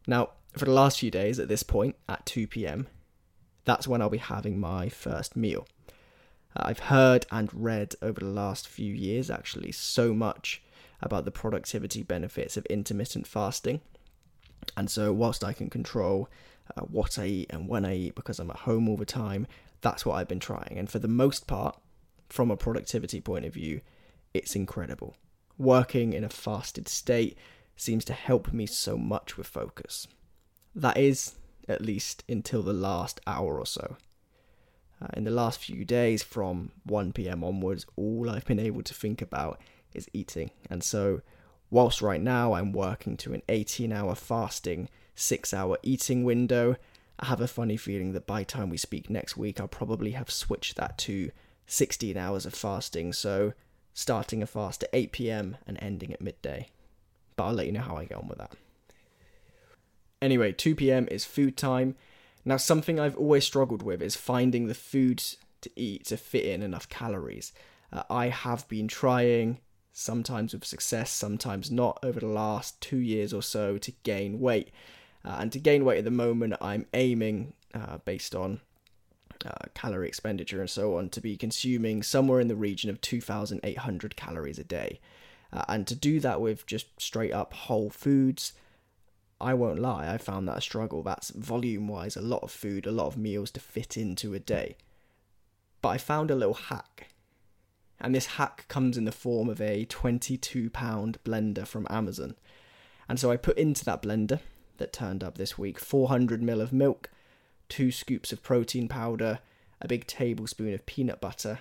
Now, 0.06 0.30
for 0.56 0.64
the 0.64 0.70
last 0.70 1.00
few 1.00 1.10
days 1.10 1.38
at 1.38 1.48
this 1.48 1.62
point, 1.62 1.96
at 2.08 2.24
2 2.24 2.46
pm, 2.46 2.86
that's 3.66 3.86
when 3.86 4.00
I'll 4.00 4.08
be 4.08 4.16
having 4.16 4.58
my 4.58 4.88
first 4.88 5.36
meal. 5.36 5.68
Uh, 6.56 6.62
I've 6.64 6.78
heard 6.78 7.26
and 7.30 7.50
read 7.52 7.94
over 8.00 8.20
the 8.20 8.26
last 8.26 8.68
few 8.68 8.94
years 8.94 9.28
actually 9.28 9.72
so 9.72 10.14
much 10.14 10.62
about 11.02 11.26
the 11.26 11.30
productivity 11.30 12.02
benefits 12.02 12.56
of 12.56 12.64
intermittent 12.66 13.26
fasting. 13.26 13.82
And 14.78 14.90
so, 14.90 15.12
whilst 15.12 15.44
I 15.44 15.52
can 15.52 15.68
control 15.68 16.30
uh, 16.76 16.82
what 16.82 17.18
I 17.18 17.26
eat 17.26 17.50
and 17.50 17.68
when 17.68 17.84
I 17.84 17.96
eat 17.96 18.14
because 18.14 18.38
I'm 18.38 18.50
at 18.50 18.56
home 18.56 18.88
all 18.88 18.96
the 18.96 19.04
time, 19.04 19.46
that's 19.80 20.06
what 20.06 20.14
I've 20.14 20.28
been 20.28 20.40
trying. 20.40 20.76
And 20.76 20.88
for 20.88 20.98
the 20.98 21.08
most 21.08 21.46
part, 21.46 21.78
from 22.28 22.50
a 22.50 22.56
productivity 22.56 23.20
point 23.20 23.44
of 23.44 23.54
view, 23.54 23.80
it's 24.32 24.56
incredible. 24.56 25.14
Working 25.58 26.12
in 26.12 26.24
a 26.24 26.28
fasted 26.28 26.88
state 26.88 27.38
seems 27.76 28.04
to 28.06 28.12
help 28.12 28.52
me 28.52 28.66
so 28.66 28.96
much 28.96 29.36
with 29.36 29.46
focus. 29.46 30.08
That 30.74 30.96
is, 30.96 31.36
at 31.68 31.82
least 31.82 32.24
until 32.28 32.62
the 32.62 32.72
last 32.72 33.20
hour 33.26 33.58
or 33.58 33.66
so. 33.66 33.96
Uh, 35.00 35.08
in 35.14 35.24
the 35.24 35.30
last 35.30 35.60
few 35.60 35.84
days, 35.84 36.22
from 36.22 36.70
1 36.84 37.12
pm 37.12 37.44
onwards, 37.44 37.86
all 37.96 38.30
I've 38.30 38.46
been 38.46 38.58
able 38.58 38.82
to 38.82 38.94
think 38.94 39.20
about 39.20 39.60
is 39.92 40.08
eating. 40.12 40.50
And 40.70 40.82
so, 40.82 41.20
whilst 41.70 42.00
right 42.02 42.20
now 42.20 42.54
I'm 42.54 42.72
working 42.72 43.16
to 43.18 43.34
an 43.34 43.42
18 43.48 43.92
hour 43.92 44.14
fasting, 44.14 44.88
6 45.14 45.54
hour 45.54 45.78
eating 45.82 46.24
window, 46.24 46.76
I 47.18 47.26
have 47.26 47.40
a 47.40 47.48
funny 47.48 47.76
feeling 47.76 48.12
that 48.12 48.26
by 48.26 48.42
time 48.42 48.70
we 48.70 48.76
speak 48.76 49.08
next 49.08 49.36
week, 49.36 49.60
I'll 49.60 49.68
probably 49.68 50.12
have 50.12 50.30
switched 50.30 50.76
that 50.76 50.98
to 50.98 51.30
16 51.66 52.16
hours 52.16 52.46
of 52.46 52.54
fasting. 52.54 53.12
So, 53.12 53.52
starting 53.92 54.42
a 54.42 54.46
fast 54.46 54.82
at 54.82 54.90
8 54.92 55.12
pm 55.12 55.56
and 55.66 55.78
ending 55.80 56.12
at 56.12 56.20
midday. 56.20 56.68
But 57.36 57.44
I'll 57.44 57.54
let 57.54 57.66
you 57.66 57.72
know 57.72 57.80
how 57.80 57.96
I 57.96 58.04
get 58.04 58.18
on 58.18 58.28
with 58.28 58.38
that. 58.38 58.52
Anyway, 60.20 60.52
2 60.52 60.74
pm 60.74 61.06
is 61.10 61.24
food 61.24 61.56
time. 61.56 61.94
Now, 62.44 62.56
something 62.56 62.98
I've 62.98 63.16
always 63.16 63.44
struggled 63.44 63.82
with 63.82 64.02
is 64.02 64.16
finding 64.16 64.66
the 64.66 64.74
food 64.74 65.22
to 65.62 65.70
eat 65.76 66.06
to 66.06 66.16
fit 66.16 66.44
in 66.44 66.62
enough 66.62 66.88
calories. 66.88 67.52
Uh, 67.92 68.02
I 68.10 68.28
have 68.28 68.68
been 68.68 68.88
trying, 68.88 69.60
sometimes 69.92 70.52
with 70.52 70.64
success, 70.64 71.10
sometimes 71.10 71.70
not, 71.70 71.98
over 72.02 72.20
the 72.20 72.26
last 72.26 72.80
two 72.80 72.98
years 72.98 73.32
or 73.32 73.42
so 73.42 73.78
to 73.78 73.92
gain 74.02 74.40
weight. 74.40 74.70
Uh, 75.24 75.36
and 75.40 75.52
to 75.52 75.58
gain 75.58 75.84
weight 75.84 75.98
at 75.98 76.04
the 76.04 76.10
moment, 76.10 76.54
I'm 76.60 76.86
aiming, 76.92 77.54
uh, 77.72 77.98
based 78.04 78.34
on 78.34 78.60
uh, 79.44 79.66
calorie 79.74 80.08
expenditure 80.08 80.60
and 80.60 80.70
so 80.70 80.96
on 80.96 81.08
to 81.10 81.20
be 81.20 81.36
consuming 81.36 82.02
somewhere 82.02 82.40
in 82.40 82.48
the 82.48 82.56
region 82.56 82.90
of 82.90 83.00
2,800 83.00 84.16
calories 84.16 84.58
a 84.58 84.64
day. 84.64 85.00
Uh, 85.52 85.64
and 85.68 85.86
to 85.86 85.94
do 85.94 86.20
that 86.20 86.40
with 86.40 86.66
just 86.66 87.00
straight 87.00 87.32
up 87.32 87.54
whole 87.54 87.90
foods, 87.90 88.52
I 89.40 89.54
won't 89.54 89.78
lie, 89.78 90.12
I 90.12 90.18
found 90.18 90.48
that 90.48 90.58
a 90.58 90.62
struggle. 90.62 91.02
That's 91.02 91.30
volume 91.30 91.88
wise 91.88 92.16
a 92.16 92.22
lot 92.22 92.42
of 92.42 92.50
food, 92.50 92.86
a 92.86 92.92
lot 92.92 93.06
of 93.06 93.16
meals 93.16 93.50
to 93.52 93.60
fit 93.60 93.96
into 93.96 94.34
a 94.34 94.38
day. 94.38 94.76
But 95.80 95.90
I 95.90 95.98
found 95.98 96.30
a 96.30 96.36
little 96.36 96.54
hack. 96.54 97.08
And 98.00 98.14
this 98.14 98.26
hack 98.26 98.66
comes 98.68 98.96
in 98.96 99.04
the 99.04 99.12
form 99.12 99.48
of 99.48 99.60
a 99.60 99.84
22 99.84 100.70
pound 100.70 101.18
blender 101.24 101.66
from 101.66 101.86
Amazon. 101.88 102.36
And 103.08 103.20
so 103.20 103.30
I 103.30 103.36
put 103.36 103.58
into 103.58 103.84
that 103.84 104.02
blender 104.02 104.40
that 104.78 104.92
turned 104.92 105.22
up 105.22 105.36
this 105.36 105.58
week 105.58 105.78
400 105.78 106.40
ml 106.42 106.60
of 106.60 106.72
milk, 106.72 107.10
two 107.68 107.90
scoops 107.90 108.32
of 108.32 108.42
protein 108.42 108.88
powder, 108.88 109.40
a 109.80 109.88
big 109.88 110.06
tablespoon 110.06 110.74
of 110.74 110.86
peanut 110.86 111.20
butter, 111.20 111.60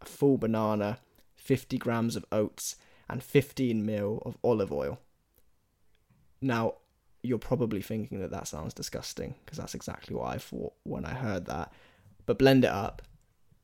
a 0.00 0.04
full 0.04 0.38
banana, 0.38 0.98
50 1.36 1.78
grams 1.78 2.16
of 2.16 2.24
oats, 2.32 2.76
and 3.08 3.22
15 3.22 3.86
ml 3.86 4.24
of 4.26 4.36
olive 4.42 4.72
oil. 4.72 4.98
Now, 6.40 6.74
you're 7.22 7.38
probably 7.38 7.82
thinking 7.82 8.20
that 8.20 8.30
that 8.32 8.48
sounds 8.48 8.74
disgusting 8.74 9.36
because 9.44 9.58
that's 9.58 9.74
exactly 9.74 10.16
what 10.16 10.34
I 10.34 10.38
thought 10.38 10.72
when 10.82 11.04
I 11.04 11.14
heard 11.14 11.46
that. 11.46 11.72
But 12.26 12.38
blend 12.38 12.64
it 12.64 12.70
up, 12.70 13.02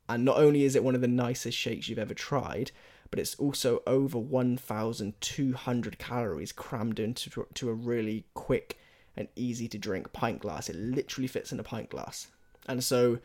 and 0.08 0.24
not 0.24 0.38
only 0.38 0.64
is 0.64 0.74
it 0.76 0.84
one 0.84 0.94
of 0.94 1.00
the 1.00 1.08
nicest 1.08 1.58
shakes 1.58 1.88
you've 1.88 1.98
ever 1.98 2.14
tried, 2.14 2.70
but 3.10 3.18
it's 3.18 3.34
also 3.36 3.82
over 3.86 4.18
1,200 4.18 5.98
calories 5.98 6.52
crammed 6.52 7.00
into 7.00 7.46
to 7.54 7.68
a 7.70 7.74
really 7.74 8.24
quick 8.34 8.78
and 9.16 9.28
easy 9.34 9.68
to 9.68 9.78
drink 9.78 10.12
pint 10.12 10.40
glass. 10.40 10.68
It 10.68 10.76
literally 10.76 11.26
fits 11.26 11.52
in 11.52 11.60
a 11.60 11.64
pint 11.64 11.90
glass. 11.90 12.28
And 12.68 12.84
so 12.84 13.18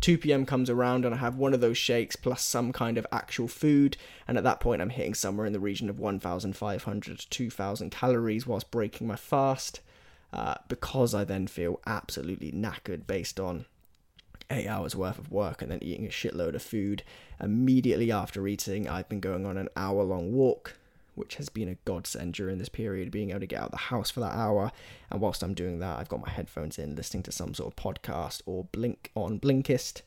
2 0.00 0.18
p.m. 0.18 0.46
comes 0.46 0.70
around 0.70 1.04
and 1.04 1.14
I 1.14 1.18
have 1.18 1.36
one 1.36 1.54
of 1.54 1.60
those 1.60 1.78
shakes 1.78 2.16
plus 2.16 2.42
some 2.42 2.72
kind 2.72 2.98
of 2.98 3.06
actual 3.10 3.48
food. 3.48 3.96
And 4.26 4.36
at 4.36 4.44
that 4.44 4.60
point, 4.60 4.82
I'm 4.82 4.90
hitting 4.90 5.14
somewhere 5.14 5.46
in 5.46 5.52
the 5.52 5.60
region 5.60 5.88
of 5.88 5.98
1,500 5.98 7.18
to 7.18 7.28
2,000 7.28 7.90
calories 7.90 8.46
whilst 8.46 8.70
breaking 8.70 9.06
my 9.06 9.16
fast. 9.16 9.80
Uh, 10.30 10.56
because 10.68 11.14
I 11.14 11.24
then 11.24 11.46
feel 11.46 11.80
absolutely 11.86 12.52
knackered 12.52 13.06
based 13.06 13.40
on 13.40 13.64
eight 14.50 14.66
hours 14.66 14.96
worth 14.96 15.18
of 15.18 15.30
work 15.30 15.62
and 15.62 15.70
then 15.70 15.82
eating 15.82 16.06
a 16.06 16.10
shitload 16.10 16.54
of 16.54 16.62
food. 16.62 17.02
Immediately 17.40 18.10
after 18.10 18.46
eating, 18.46 18.88
I've 18.88 19.08
been 19.08 19.20
going 19.20 19.46
on 19.46 19.58
an 19.58 19.68
hour 19.76 20.02
long 20.02 20.32
walk 20.32 20.74
which 21.18 21.34
has 21.34 21.48
been 21.48 21.68
a 21.68 21.74
godsend 21.84 22.32
during 22.32 22.58
this 22.58 22.68
period, 22.68 23.10
being 23.10 23.30
able 23.30 23.40
to 23.40 23.46
get 23.46 23.58
out 23.58 23.66
of 23.66 23.70
the 23.72 23.76
house 23.76 24.10
for 24.10 24.20
that 24.20 24.34
hour. 24.34 24.70
And 25.10 25.20
whilst 25.20 25.42
I'm 25.42 25.54
doing 25.54 25.80
that, 25.80 25.98
I've 25.98 26.08
got 26.08 26.24
my 26.24 26.30
headphones 26.30 26.78
in, 26.78 26.94
listening 26.94 27.24
to 27.24 27.32
some 27.32 27.54
sort 27.54 27.72
of 27.72 27.76
podcast 27.76 28.42
or 28.46 28.64
Blink 28.72 29.10
on 29.14 29.38
Blinkist. 29.38 30.02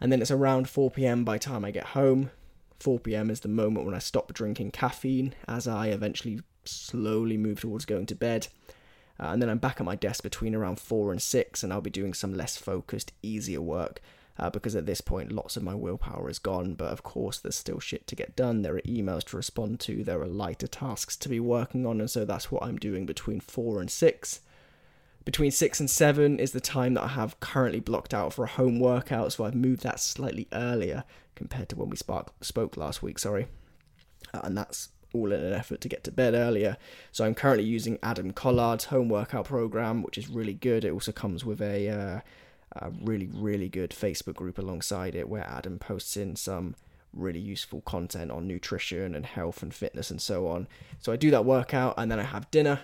And 0.00 0.12
then 0.12 0.20
it's 0.20 0.30
around 0.30 0.68
4 0.68 0.90
pm 0.90 1.24
by 1.24 1.38
time 1.38 1.64
I 1.64 1.70
get 1.70 1.86
home. 1.86 2.30
4 2.80 2.98
pm 3.00 3.30
is 3.30 3.40
the 3.40 3.48
moment 3.48 3.86
when 3.86 3.94
I 3.94 4.00
stop 4.00 4.32
drinking 4.32 4.72
caffeine 4.72 5.34
as 5.48 5.66
I 5.66 5.88
eventually 5.88 6.40
slowly 6.64 7.36
move 7.36 7.60
towards 7.60 7.84
going 7.84 8.06
to 8.06 8.14
bed. 8.14 8.48
Uh, 9.22 9.26
and 9.26 9.40
then 9.40 9.48
I'm 9.48 9.58
back 9.58 9.78
at 9.78 9.86
my 9.86 9.94
desk 9.94 10.24
between 10.24 10.54
around 10.54 10.80
4 10.80 11.12
and 11.12 11.22
6, 11.22 11.62
and 11.62 11.72
I'll 11.72 11.80
be 11.80 11.90
doing 11.90 12.12
some 12.12 12.34
less 12.34 12.56
focused, 12.56 13.12
easier 13.22 13.60
work 13.60 14.00
uh, 14.38 14.50
because 14.50 14.74
at 14.74 14.86
this 14.86 15.00
point 15.00 15.30
lots 15.30 15.56
of 15.56 15.62
my 15.62 15.74
willpower 15.74 16.28
is 16.28 16.38
gone. 16.38 16.74
But 16.74 16.90
of 16.90 17.02
course, 17.02 17.38
there's 17.38 17.54
still 17.54 17.78
shit 17.78 18.06
to 18.08 18.16
get 18.16 18.34
done. 18.34 18.62
There 18.62 18.76
are 18.76 18.82
emails 18.82 19.24
to 19.26 19.36
respond 19.36 19.80
to. 19.80 20.02
There 20.02 20.20
are 20.20 20.26
lighter 20.26 20.66
tasks 20.66 21.16
to 21.18 21.28
be 21.28 21.40
working 21.40 21.86
on, 21.86 22.00
and 22.00 22.10
so 22.10 22.24
that's 22.24 22.50
what 22.50 22.64
I'm 22.64 22.78
doing 22.78 23.06
between 23.06 23.40
four 23.40 23.80
and 23.80 23.90
six. 23.90 24.40
Between 25.24 25.52
six 25.52 25.78
and 25.78 25.88
seven 25.88 26.40
is 26.40 26.50
the 26.50 26.60
time 26.60 26.94
that 26.94 27.04
I 27.04 27.08
have 27.08 27.38
currently 27.38 27.78
blocked 27.78 28.12
out 28.12 28.32
for 28.32 28.44
a 28.44 28.48
home 28.48 28.80
workout, 28.80 29.32
so 29.32 29.44
I've 29.44 29.54
moved 29.54 29.84
that 29.84 30.00
slightly 30.00 30.48
earlier 30.52 31.04
compared 31.36 31.68
to 31.68 31.76
when 31.76 31.90
we 31.90 31.96
spark, 31.96 32.32
spoke 32.40 32.76
last 32.76 33.04
week. 33.04 33.20
Sorry, 33.20 33.46
uh, 34.34 34.40
and 34.42 34.58
that's 34.58 34.88
all 35.12 35.32
in 35.32 35.40
an 35.42 35.52
effort 35.52 35.80
to 35.82 35.88
get 35.88 36.04
to 36.04 36.10
bed 36.10 36.34
earlier. 36.34 36.76
So 37.10 37.24
I'm 37.24 37.34
currently 37.34 37.64
using 37.64 37.98
Adam 38.02 38.32
Collard's 38.32 38.86
home 38.86 39.08
workout 39.08 39.46
program, 39.46 40.02
which 40.02 40.18
is 40.18 40.28
really 40.28 40.54
good. 40.54 40.84
It 40.84 40.92
also 40.92 41.12
comes 41.12 41.44
with 41.44 41.60
a 41.60 41.88
uh, 41.88 42.20
a 42.76 42.90
really, 43.02 43.28
really 43.32 43.68
good 43.68 43.90
Facebook 43.90 44.34
group 44.34 44.58
alongside 44.58 45.14
it 45.14 45.28
where 45.28 45.46
Adam 45.46 45.78
posts 45.78 46.16
in 46.16 46.36
some 46.36 46.74
really 47.12 47.40
useful 47.40 47.82
content 47.82 48.30
on 48.30 48.48
nutrition 48.48 49.14
and 49.14 49.26
health 49.26 49.62
and 49.62 49.74
fitness 49.74 50.10
and 50.10 50.20
so 50.20 50.46
on. 50.46 50.66
So 50.98 51.12
I 51.12 51.16
do 51.16 51.30
that 51.30 51.44
workout 51.44 51.94
and 51.98 52.10
then 52.10 52.18
I 52.18 52.24
have 52.24 52.50
dinner, 52.50 52.80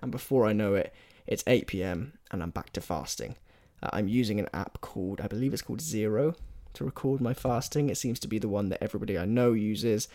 and 0.00 0.10
before 0.10 0.46
I 0.46 0.52
know 0.52 0.74
it, 0.74 0.94
it's 1.26 1.42
8 1.46 1.66
p.m. 1.66 2.12
and 2.30 2.42
I'm 2.42 2.50
back 2.50 2.72
to 2.74 2.80
fasting. 2.80 3.36
Uh, 3.82 3.90
I'm 3.92 4.08
using 4.08 4.38
an 4.38 4.48
app 4.54 4.80
called, 4.80 5.20
I 5.20 5.26
believe 5.26 5.52
it's 5.52 5.62
called 5.62 5.80
Zero, 5.80 6.34
to 6.74 6.84
record 6.84 7.20
my 7.20 7.34
fasting. 7.34 7.88
It 7.88 7.96
seems 7.96 8.20
to 8.20 8.28
be 8.28 8.38
the 8.38 8.48
one 8.48 8.68
that 8.68 8.82
everybody 8.82 9.18
I 9.18 9.24
know 9.24 9.52
uses. 9.52 10.08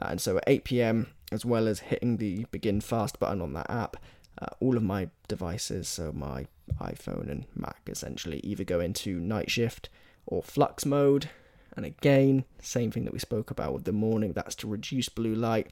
Uh, 0.00 0.08
and 0.10 0.20
so 0.20 0.36
at 0.36 0.44
8 0.46 0.64
p.m., 0.64 1.08
as 1.30 1.44
well 1.44 1.66
as 1.66 1.80
hitting 1.80 2.18
the 2.18 2.44
begin 2.50 2.80
fast 2.80 3.18
button 3.18 3.40
on 3.40 3.52
that 3.54 3.70
app, 3.70 3.96
uh, 4.40 4.46
all 4.60 4.76
of 4.76 4.82
my 4.82 5.08
devices, 5.28 5.88
so 5.88 6.12
my 6.12 6.46
iPhone 6.80 7.30
and 7.30 7.46
Mac 7.54 7.80
essentially, 7.86 8.40
either 8.42 8.64
go 8.64 8.80
into 8.80 9.20
night 9.20 9.50
shift 9.50 9.88
or 10.26 10.42
flux 10.42 10.86
mode. 10.86 11.28
And 11.76 11.86
again, 11.86 12.44
same 12.60 12.90
thing 12.90 13.04
that 13.04 13.12
we 13.12 13.18
spoke 13.18 13.50
about 13.50 13.72
with 13.72 13.84
the 13.84 13.92
morning, 13.92 14.32
that's 14.32 14.54
to 14.56 14.66
reduce 14.66 15.08
blue 15.08 15.34
light. 15.34 15.70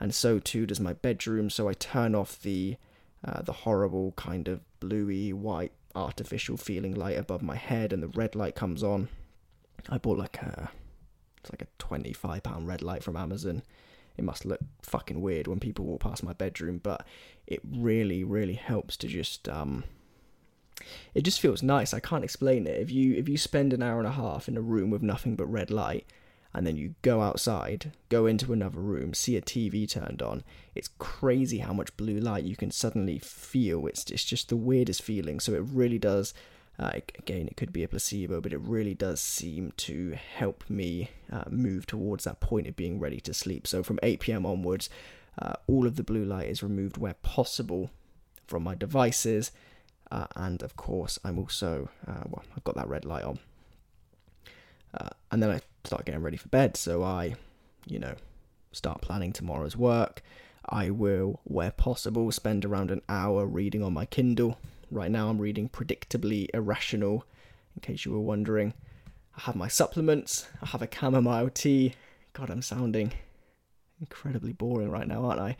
And 0.00 0.14
so 0.14 0.38
too 0.38 0.66
does 0.66 0.80
my 0.80 0.92
bedroom. 0.92 1.50
So 1.50 1.68
I 1.68 1.74
turn 1.74 2.14
off 2.14 2.40
the 2.40 2.76
uh, 3.24 3.42
the 3.42 3.52
horrible 3.52 4.12
kind 4.12 4.46
of 4.46 4.60
bluey 4.78 5.32
white 5.32 5.72
artificial 5.96 6.56
feeling 6.56 6.94
light 6.94 7.18
above 7.18 7.42
my 7.42 7.56
head, 7.56 7.92
and 7.92 8.00
the 8.00 8.08
red 8.08 8.36
light 8.36 8.54
comes 8.54 8.82
on. 8.82 9.08
I 9.88 9.98
bought 9.98 10.18
like 10.18 10.36
a 10.36 10.70
it's 11.40 11.50
like 11.50 11.62
a 11.62 11.68
twenty 11.78 12.12
five 12.12 12.42
pound 12.42 12.66
red 12.66 12.82
light 12.82 13.02
from 13.02 13.16
Amazon. 13.16 13.62
It 14.16 14.24
must 14.24 14.44
look 14.44 14.60
fucking 14.82 15.20
weird 15.20 15.46
when 15.46 15.60
people 15.60 15.84
walk 15.84 16.00
past 16.00 16.24
my 16.24 16.32
bedroom, 16.32 16.80
but 16.82 17.06
it 17.46 17.60
really, 17.64 18.24
really 18.24 18.54
helps 18.54 18.96
to 18.98 19.08
just 19.08 19.48
um 19.48 19.84
it 21.14 21.22
just 21.22 21.40
feels 21.40 21.62
nice. 21.62 21.92
I 21.92 22.00
can't 22.00 22.24
explain 22.24 22.66
it. 22.66 22.80
If 22.80 22.90
you 22.90 23.14
if 23.14 23.28
you 23.28 23.36
spend 23.36 23.72
an 23.72 23.82
hour 23.82 23.98
and 23.98 24.08
a 24.08 24.12
half 24.12 24.48
in 24.48 24.56
a 24.56 24.62
room 24.62 24.90
with 24.90 25.02
nothing 25.02 25.36
but 25.36 25.46
red 25.46 25.70
light, 25.70 26.06
and 26.54 26.66
then 26.66 26.76
you 26.76 26.94
go 27.02 27.20
outside, 27.20 27.92
go 28.08 28.26
into 28.26 28.52
another 28.52 28.80
room, 28.80 29.14
see 29.14 29.36
a 29.36 29.42
TV 29.42 29.88
turned 29.88 30.22
on, 30.22 30.42
it's 30.74 30.90
crazy 30.98 31.58
how 31.58 31.72
much 31.72 31.96
blue 31.96 32.18
light 32.18 32.44
you 32.44 32.56
can 32.56 32.70
suddenly 32.70 33.18
feel. 33.18 33.86
It's 33.86 34.10
it's 34.10 34.24
just 34.24 34.48
the 34.48 34.56
weirdest 34.56 35.02
feeling. 35.02 35.40
So 35.40 35.54
it 35.54 35.62
really 35.64 35.98
does 35.98 36.34
uh, 36.78 36.92
again, 37.18 37.48
it 37.48 37.56
could 37.56 37.72
be 37.72 37.82
a 37.82 37.88
placebo, 37.88 38.40
but 38.40 38.52
it 38.52 38.60
really 38.60 38.94
does 38.94 39.20
seem 39.20 39.72
to 39.78 40.16
help 40.36 40.62
me 40.68 41.10
uh, 41.32 41.44
move 41.50 41.86
towards 41.86 42.24
that 42.24 42.40
point 42.40 42.68
of 42.68 42.76
being 42.76 43.00
ready 43.00 43.18
to 43.20 43.34
sleep. 43.34 43.66
So 43.66 43.82
from 43.82 43.98
8 44.02 44.20
pm 44.20 44.46
onwards, 44.46 44.88
uh, 45.40 45.54
all 45.66 45.86
of 45.86 45.96
the 45.96 46.04
blue 46.04 46.24
light 46.24 46.48
is 46.48 46.62
removed 46.62 46.96
where 46.96 47.14
possible 47.14 47.90
from 48.46 48.62
my 48.62 48.76
devices. 48.76 49.50
Uh, 50.10 50.26
and 50.36 50.62
of 50.62 50.76
course, 50.76 51.18
I'm 51.24 51.38
also, 51.38 51.88
uh, 52.06 52.24
well, 52.28 52.44
I've 52.56 52.64
got 52.64 52.76
that 52.76 52.88
red 52.88 53.04
light 53.04 53.24
on. 53.24 53.40
Uh, 54.94 55.10
and 55.32 55.42
then 55.42 55.50
I 55.50 55.60
start 55.84 56.04
getting 56.04 56.22
ready 56.22 56.36
for 56.36 56.48
bed. 56.48 56.76
So 56.76 57.02
I, 57.02 57.34
you 57.86 57.98
know, 57.98 58.14
start 58.70 59.00
planning 59.00 59.32
tomorrow's 59.32 59.76
work. 59.76 60.22
I 60.64 60.90
will, 60.90 61.40
where 61.42 61.72
possible, 61.72 62.30
spend 62.30 62.64
around 62.64 62.92
an 62.92 63.02
hour 63.08 63.46
reading 63.46 63.82
on 63.82 63.92
my 63.92 64.06
Kindle 64.06 64.58
Right 64.90 65.10
now, 65.10 65.28
I'm 65.28 65.38
reading 65.38 65.68
Predictably 65.68 66.48
Irrational, 66.54 67.26
in 67.76 67.80
case 67.82 68.06
you 68.06 68.12
were 68.12 68.20
wondering. 68.20 68.72
I 69.36 69.42
have 69.42 69.54
my 69.54 69.68
supplements, 69.68 70.48
I 70.62 70.66
have 70.66 70.80
a 70.80 70.88
chamomile 70.90 71.50
tea. 71.50 71.94
God, 72.32 72.48
I'm 72.48 72.62
sounding 72.62 73.12
incredibly 74.00 74.54
boring 74.54 74.90
right 74.90 75.06
now, 75.06 75.26
aren't 75.26 75.40
I? 75.40 75.56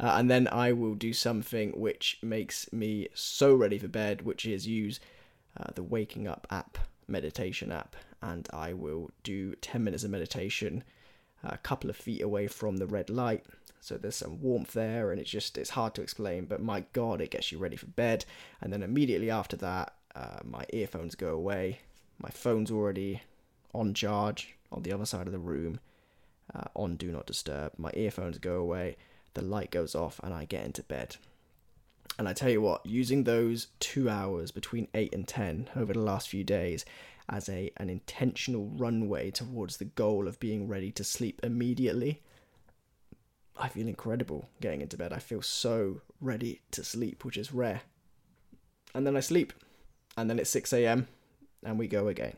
Uh, 0.00 0.14
and 0.16 0.28
then 0.28 0.48
I 0.48 0.72
will 0.72 0.96
do 0.96 1.12
something 1.12 1.70
which 1.78 2.18
makes 2.20 2.72
me 2.72 3.08
so 3.14 3.54
ready 3.54 3.78
for 3.78 3.86
bed, 3.86 4.22
which 4.22 4.44
is 4.44 4.66
use 4.66 4.98
uh, 5.56 5.70
the 5.76 5.84
Waking 5.84 6.26
Up 6.26 6.46
app, 6.50 6.78
meditation 7.06 7.70
app, 7.70 7.94
and 8.20 8.48
I 8.52 8.72
will 8.72 9.10
do 9.22 9.54
10 9.54 9.84
minutes 9.84 10.02
of 10.02 10.10
meditation 10.10 10.82
a 11.44 11.58
couple 11.58 11.90
of 11.90 11.96
feet 11.96 12.22
away 12.22 12.46
from 12.46 12.76
the 12.76 12.86
red 12.86 13.10
light. 13.10 13.44
So 13.80 13.96
there's 13.96 14.16
some 14.16 14.40
warmth 14.40 14.72
there 14.72 15.10
and 15.10 15.20
it's 15.20 15.30
just 15.30 15.58
it's 15.58 15.70
hard 15.70 15.94
to 15.94 16.02
explain 16.02 16.46
but 16.46 16.62
my 16.62 16.84
god 16.94 17.20
it 17.20 17.30
gets 17.30 17.52
you 17.52 17.58
ready 17.58 17.76
for 17.76 17.86
bed. 17.86 18.24
And 18.60 18.72
then 18.72 18.82
immediately 18.82 19.30
after 19.30 19.56
that 19.56 19.94
uh, 20.14 20.38
my 20.44 20.64
earphones 20.72 21.14
go 21.14 21.34
away. 21.34 21.80
My 22.18 22.30
phone's 22.30 22.70
already 22.70 23.22
on 23.74 23.92
charge 23.92 24.54
on 24.72 24.82
the 24.82 24.92
other 24.92 25.04
side 25.04 25.26
of 25.26 25.32
the 25.32 25.38
room 25.38 25.80
uh, 26.54 26.68
on 26.74 26.96
do 26.96 27.10
not 27.12 27.26
disturb. 27.26 27.72
My 27.76 27.90
earphones 27.94 28.38
go 28.38 28.56
away 28.56 28.96
the 29.34 29.42
light 29.42 29.70
goes 29.70 29.94
off 29.94 30.20
and 30.22 30.32
i 30.32 30.44
get 30.44 30.64
into 30.64 30.82
bed. 30.82 31.16
And 32.18 32.28
i 32.28 32.32
tell 32.32 32.50
you 32.50 32.62
what 32.62 32.86
using 32.86 33.24
those 33.24 33.68
two 33.80 34.08
hours 34.08 34.50
between 34.50 34.88
8 34.94 35.14
and 35.14 35.28
10 35.28 35.70
over 35.76 35.92
the 35.92 36.00
last 36.00 36.28
few 36.28 36.44
days 36.44 36.84
as 37.28 37.48
a 37.48 37.70
an 37.78 37.88
intentional 37.88 38.66
runway 38.76 39.30
towards 39.30 39.76
the 39.78 39.84
goal 39.84 40.28
of 40.28 40.40
being 40.40 40.68
ready 40.68 40.92
to 40.92 41.04
sleep 41.04 41.40
immediately 41.42 42.22
I 43.56 43.68
feel 43.68 43.86
incredible 43.86 44.48
getting 44.60 44.80
into 44.80 44.96
bed. 44.96 45.12
I 45.12 45.18
feel 45.18 45.42
so 45.42 46.00
ready 46.20 46.60
to 46.72 46.82
sleep, 46.82 47.24
which 47.24 47.36
is 47.36 47.52
rare. 47.52 47.82
And 48.94 49.06
then 49.06 49.16
I 49.16 49.20
sleep. 49.20 49.52
And 50.16 50.28
then 50.28 50.38
it's 50.38 50.50
6 50.50 50.72
a.m. 50.72 51.08
and 51.62 51.78
we 51.78 51.88
go 51.88 52.08
again. 52.08 52.36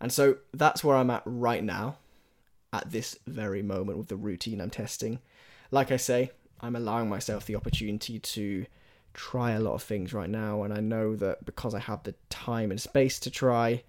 And 0.00 0.12
so 0.12 0.38
that's 0.54 0.84
where 0.84 0.96
I'm 0.96 1.10
at 1.10 1.22
right 1.24 1.62
now, 1.62 1.98
at 2.72 2.90
this 2.90 3.18
very 3.26 3.62
moment 3.62 3.98
with 3.98 4.08
the 4.08 4.16
routine 4.16 4.60
I'm 4.60 4.70
testing. 4.70 5.18
Like 5.70 5.90
I 5.90 5.96
say, 5.96 6.30
I'm 6.60 6.76
allowing 6.76 7.08
myself 7.08 7.46
the 7.46 7.56
opportunity 7.56 8.18
to 8.18 8.66
try 9.14 9.52
a 9.52 9.60
lot 9.60 9.74
of 9.74 9.82
things 9.82 10.12
right 10.12 10.30
now. 10.30 10.62
And 10.62 10.72
I 10.72 10.80
know 10.80 11.16
that 11.16 11.44
because 11.44 11.74
I 11.74 11.80
have 11.80 12.02
the 12.02 12.14
time 12.30 12.70
and 12.70 12.80
space 12.80 13.18
to 13.20 13.30
try, 13.30 13.82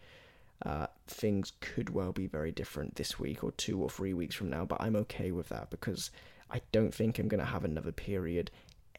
uh, 0.66 0.88
things 1.08 1.54
could 1.62 1.90
well 1.90 2.12
be 2.12 2.28
very 2.28 2.52
different 2.52 2.96
this 2.96 3.20
week 3.20 3.44
or 3.44 3.52
two 3.52 3.82
or 3.82 3.90
three 3.90 4.14
weeks 4.14 4.36
from 4.36 4.50
now, 4.50 4.66
but 4.66 4.82
I'm 4.82 4.96
okay 4.98 5.32
with 5.32 5.50
that 5.50 5.70
because 5.70 6.12
I 6.50 6.62
don't 6.72 6.94
think 6.94 7.18
I'm 7.18 7.28
going 7.28 7.40
to 7.40 7.46
have 7.46 7.64
another 7.64 7.92
period 7.92 8.52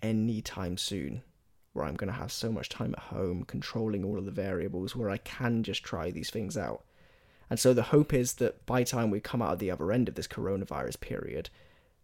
anytime 0.03 0.77
soon 0.79 1.23
where 1.73 1.85
I'm 1.85 1.97
going 1.97 2.11
to 2.11 2.19
have 2.19 2.33
so 2.33 2.51
much 2.51 2.69
time 2.69 2.95
at 2.97 3.05
home 3.05 3.45
controlling 3.45 4.05
all 4.05 4.19
of 4.19 4.25
the 4.25 4.31
variables 4.31 4.97
where 4.97 5.11
I 5.11 5.19
can 5.19 5.63
just 5.63 5.85
try 5.85 6.11
these 6.11 6.31
things 6.31 6.57
out. 6.57 6.83
And 7.49 7.59
so 7.59 7.75
the 7.75 7.83
hope 7.83 8.15
is 8.15 8.35
that 8.35 8.65
by 8.67 8.85
time 8.85 9.11
we 9.11 9.21
come 9.21 9.43
out 9.43 9.55
of 9.55 9.59
the 9.59 9.71
other 9.71 9.93
end 9.93 10.09
of 10.09 10.15
this 10.15 10.29
coronavirus 10.29 11.01
period, 11.01 11.51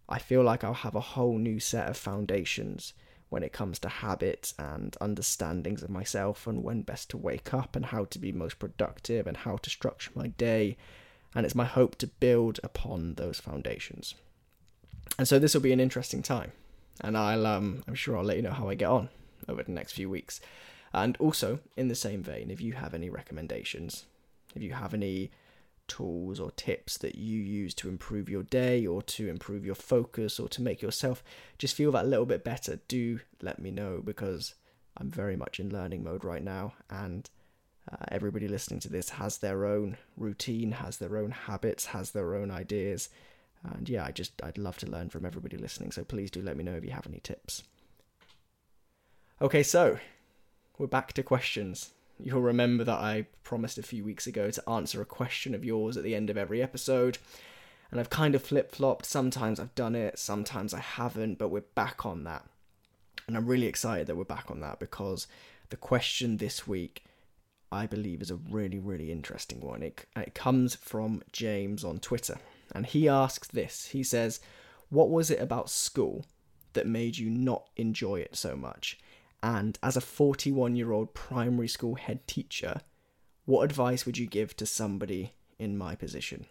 I 0.09 0.19
feel 0.19 0.43
like 0.43 0.63
I'll 0.63 0.75
have 0.75 0.95
a 0.95 1.01
whole 1.01 1.39
new 1.39 1.59
set 1.61 1.89
of 1.89 1.97
foundations 1.97 2.93
when 3.29 3.43
it 3.43 3.53
comes 3.53 3.79
to 3.81 3.89
habits 3.89 4.55
and 4.59 4.97
understandings 5.01 5.83
of 5.83 5.91
myself 5.91 6.47
and 6.47 6.63
when 6.63 6.83
best 6.83 7.11
to 7.11 7.17
wake 7.17 7.53
up 7.53 7.75
and 7.75 7.87
how 7.87 8.05
to 8.05 8.19
be 8.19 8.33
most 8.33 8.59
productive 8.59 9.27
and 9.27 9.39
how 9.39 9.57
to 9.57 9.71
structure 9.71 10.13
my 10.15 10.29
day. 10.29 10.77
And 11.35 11.45
it's 11.45 11.55
my 11.55 11.65
hope 11.65 11.97
to 11.97 12.07
build 12.07 12.61
upon 12.63 13.15
those 13.15 13.41
foundations. 13.41 14.15
And 15.19 15.27
so 15.27 15.39
this 15.39 15.55
will 15.55 15.61
be 15.61 15.73
an 15.73 15.81
interesting 15.81 16.23
time. 16.23 16.53
And 17.01 17.17
I'll 17.17 17.47
um, 17.47 17.83
I'm 17.87 17.95
sure 17.95 18.17
I'll 18.17 18.25
let 18.25 18.37
you 18.37 18.43
know 18.43 18.53
how 18.53 18.69
I 18.69 18.75
get 18.75 18.89
on 18.89 19.11
over 19.49 19.63
the 19.63 19.73
next 19.73 19.93
few 19.93 20.09
weeks. 20.09 20.41
And 20.93 21.17
also, 21.19 21.59
in 21.77 21.89
the 21.89 21.95
same 21.95 22.23
vein, 22.23 22.51
if 22.51 22.61
you 22.61 22.73
have 22.75 22.95
any 22.95 23.11
recommendations, 23.11 24.07
if 24.55 24.63
you 24.63 24.73
have 24.73 24.95
any 24.95 25.31
tools 25.89 26.41
or 26.41 26.51
tips 26.53 26.99
that 26.99 27.17
you 27.17 27.41
use 27.41 27.75
to 27.75 27.89
improve 27.89 28.29
your 28.29 28.43
day 28.43 28.87
or 28.87 29.03
to 29.03 29.29
improve 29.29 29.65
your 29.65 29.75
focus 29.75 30.39
or 30.39 30.49
to 30.49 30.63
make 30.63 30.83
yourself 30.83 31.23
just 31.59 31.75
feel 31.75 31.93
that 31.93 32.07
little 32.07 32.27
bit 32.27 32.45
better, 32.45 32.81
do 32.89 33.21
let 33.43 33.59
me 33.59 33.71
know 33.71 34.01
because 34.05 34.55
I'm 34.97 35.11
very 35.11 35.37
much 35.37 35.61
in 35.61 35.71
learning 35.71 36.05
mode 36.05 36.25
right 36.25 36.43
now 36.43 36.75
and 36.91 37.29
uh, 37.91 38.05
everybody 38.09 38.49
listening 38.49 38.81
to 38.81 38.89
this 38.89 39.11
has 39.11 39.39
their 39.39 39.65
own 39.65 39.97
routine, 40.17 40.73
has 40.73 40.97
their 40.99 41.17
own 41.17 41.31
habits, 41.31 41.87
has 41.87 42.11
their 42.11 42.35
own 42.35 42.51
ideas. 42.51 43.09
And 43.63 43.89
yeah, 43.89 44.05
I 44.05 44.11
just 44.11 44.41
I'd 44.43 44.59
love 44.59 44.79
to 44.79 44.91
learn 44.91 45.11
from 45.11 45.25
everybody 45.25 45.57
listening, 45.57 45.93
so 45.93 46.05
please 46.05 46.31
do 46.31 46.43
let 46.43 46.57
me 46.57 46.65
know 46.65 46.75
if 46.75 46.85
you 46.85 46.91
have 46.91 47.07
any 47.07 47.21
tips. 47.21 47.63
Okay, 49.41 49.63
so 49.63 49.99
we're 50.79 50.87
back 50.87 51.13
to 51.15 51.23
questions. 51.23 51.93
You'll 52.19 52.41
remember 52.41 52.85
that 52.85 52.99
I 52.99 53.27
promised 53.43 53.79
a 53.79 53.83
few 53.83 54.05
weeks 54.05 54.27
ago 54.27 54.51
to 54.51 54.69
answer 54.69 55.01
a 55.01 55.07
question 55.07 55.55
of 55.55 55.65
yours 55.65 55.97
at 55.97 56.05
the 56.05 56.15
end 56.15 56.31
of 56.31 56.37
every 56.37 56.63
episode. 56.63 57.19
And 57.91 58.01
I've 58.01 58.11
kind 58.11 58.35
of 58.35 58.43
flip 58.43 58.73
flopped. 58.73 59.05
Sometimes 59.05 59.61
I've 59.61 59.75
done 59.75 59.95
it, 59.95 60.19
sometimes 60.19 60.75
I 60.75 60.81
haven't, 60.81 61.39
but 61.39 61.49
we're 61.49 61.61
back 61.61 62.07
on 62.07 62.25
that. 62.25 62.45
And 63.27 63.37
I'm 63.37 63.47
really 63.47 63.67
excited 63.67 64.07
that 64.07 64.17
we're 64.17 64.25
back 64.25 64.51
on 64.51 64.61
that 64.61 64.79
because 64.79 65.27
the 65.71 65.77
question 65.77 66.37
this 66.37 66.67
week, 66.67 67.05
I 67.71 67.87
believe, 67.87 68.23
is 68.23 68.31
a 68.31 68.37
really, 68.37 68.79
really 68.79 69.11
interesting 69.11 69.61
one. 69.61 69.83
It, 69.83 70.07
it 70.17 70.35
comes 70.35 70.75
from 70.75 71.23
James 71.33 71.85
on 71.85 71.99
Twitter. 71.99 72.39
And 72.73 72.87
he 72.87 73.09
asks 73.09 73.49
this 73.49 73.89
He 73.89 74.03
says, 74.03 74.41
What 74.89 75.11
was 75.11 75.31
it 75.31 75.41
about 75.41 75.71
school 75.71 76.25
that 76.73 76.87
made 76.87 77.19
you 77.19 77.31
not 77.31 77.69
enjoy 77.77 78.21
it 78.21 78.37
so 78.37 78.57
much? 78.57 78.99
And 79.47 79.79
as 79.81 79.97
a 79.97 80.01
41 80.01 80.75
year 80.75 80.91
old 80.91 81.15
primary 81.15 81.69
school 81.69 81.95
head 81.95 82.27
teacher, 82.27 82.81
what 83.45 83.63
advice 83.63 84.05
would 84.05 84.19
you 84.19 84.27
give 84.27 84.57
to 84.57 84.67
somebody 84.67 85.35
in 85.57 85.79
my 85.79 85.95
position? 85.95 86.47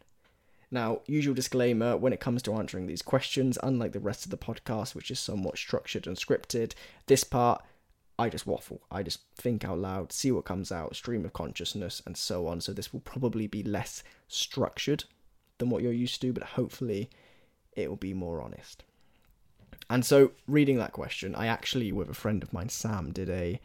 Now, 0.71 1.01
usual 1.05 1.35
disclaimer 1.35 1.97
when 1.97 2.13
it 2.13 2.21
comes 2.21 2.41
to 2.43 2.53
answering 2.53 2.87
these 2.87 3.01
questions, 3.01 3.57
unlike 3.61 3.91
the 3.91 3.99
rest 3.99 4.23
of 4.23 4.31
the 4.31 4.37
podcast, 4.37 4.95
which 4.95 5.11
is 5.11 5.19
somewhat 5.19 5.57
structured 5.57 6.07
and 6.07 6.15
scripted, 6.15 6.71
this 7.07 7.25
part, 7.25 7.61
I 8.17 8.29
just 8.29 8.47
waffle. 8.47 8.81
I 8.89 9.03
just 9.03 9.19
think 9.35 9.65
out 9.65 9.79
loud, 9.79 10.13
see 10.13 10.31
what 10.31 10.45
comes 10.45 10.71
out, 10.71 10.95
stream 10.95 11.25
of 11.25 11.33
consciousness, 11.33 12.01
and 12.05 12.15
so 12.15 12.47
on. 12.47 12.61
So 12.61 12.71
this 12.71 12.93
will 12.93 13.01
probably 13.01 13.45
be 13.45 13.61
less 13.61 14.03
structured 14.29 15.03
than 15.57 15.69
what 15.69 15.83
you're 15.83 15.91
used 15.91 16.21
to, 16.21 16.31
but 16.31 16.43
hopefully 16.43 17.09
it 17.73 17.89
will 17.89 17.97
be 17.97 18.13
more 18.13 18.41
honest. 18.41 18.85
And 19.89 20.05
so, 20.05 20.31
reading 20.47 20.77
that 20.77 20.93
question, 20.93 21.35
I 21.35 21.47
actually, 21.47 21.91
with 21.91 22.09
a 22.09 22.15
friend 22.15 22.41
of 22.41 22.51
mine, 22.51 22.69
Sam, 22.69 23.11
did 23.11 23.29
a 23.29 23.59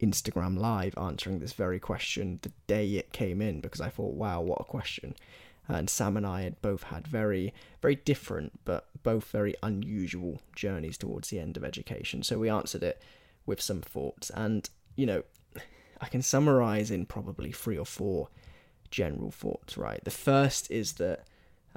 Instagram 0.00 0.58
live 0.58 0.96
answering 0.98 1.38
this 1.38 1.52
very 1.52 1.78
question 1.78 2.38
the 2.42 2.52
day 2.66 2.94
it 2.94 3.12
came 3.12 3.40
in 3.40 3.60
because 3.60 3.80
I 3.80 3.88
thought, 3.88 4.14
wow, 4.14 4.40
what 4.40 4.60
a 4.60 4.64
question. 4.64 5.14
And 5.68 5.90
Sam 5.90 6.16
and 6.16 6.26
I 6.26 6.42
had 6.42 6.62
both 6.62 6.84
had 6.84 7.06
very, 7.06 7.52
very 7.82 7.96
different, 7.96 8.60
but 8.64 8.88
both 9.02 9.24
very 9.24 9.54
unusual 9.62 10.40
journeys 10.54 10.96
towards 10.96 11.28
the 11.28 11.40
end 11.40 11.56
of 11.56 11.64
education. 11.64 12.22
So 12.22 12.38
we 12.38 12.48
answered 12.48 12.82
it 12.82 13.02
with 13.46 13.60
some 13.60 13.80
thoughts. 13.80 14.30
And, 14.30 14.68
you 14.94 15.06
know, 15.06 15.24
I 16.00 16.06
can 16.06 16.22
summarize 16.22 16.90
in 16.90 17.06
probably 17.06 17.50
three 17.52 17.76
or 17.76 17.86
four 17.86 18.28
general 18.90 19.30
thoughts, 19.30 19.76
right? 19.76 20.02
The 20.04 20.10
first 20.10 20.70
is 20.70 20.94
that 20.94 21.24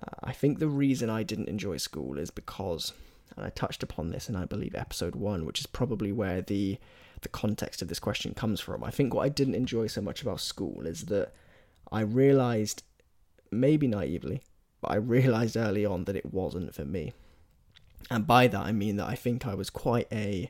uh, 0.03 0.15
I 0.23 0.33
think 0.33 0.59
the 0.59 0.67
reason 0.67 1.09
I 1.09 1.23
didn't 1.23 1.49
enjoy 1.49 1.77
school 1.77 2.19
is 2.19 2.29
because, 2.29 2.93
and 3.35 3.45
I 3.45 3.49
touched 3.49 3.83
upon 3.83 4.09
this 4.09 4.29
in, 4.29 4.35
I 4.35 4.45
believe, 4.45 4.75
episode 4.75 5.15
one, 5.15 5.45
which 5.45 5.59
is 5.59 5.65
probably 5.65 6.11
where 6.11 6.41
the 6.41 6.77
the 7.21 7.29
context 7.29 7.81
of 7.81 7.89
this 7.89 7.99
question 7.99 8.33
comes 8.33 8.61
from. 8.61 8.81
I 8.81 8.91
think 8.91 9.13
what 9.13 9.25
I 9.25 9.29
didn't 9.29 9.55
enjoy 9.55 9.87
so 9.87 10.01
much 10.01 10.21
about 10.21 10.39
school 10.39 10.85
is 10.85 11.05
that 11.05 11.33
I 11.91 11.99
realized, 11.99 12.83
maybe 13.51 13.87
naively, 13.87 14.41
but 14.81 14.91
I 14.91 14.95
realized 14.95 15.57
early 15.57 15.85
on 15.85 16.05
that 16.05 16.15
it 16.15 16.33
wasn't 16.33 16.73
for 16.73 16.85
me. 16.85 17.11
And 18.09 18.25
by 18.25 18.47
that 18.47 18.61
I 18.61 18.71
mean 18.71 18.95
that 18.97 19.07
I 19.07 19.15
think 19.15 19.45
I 19.45 19.53
was 19.53 19.69
quite 19.69 20.07
a 20.11 20.49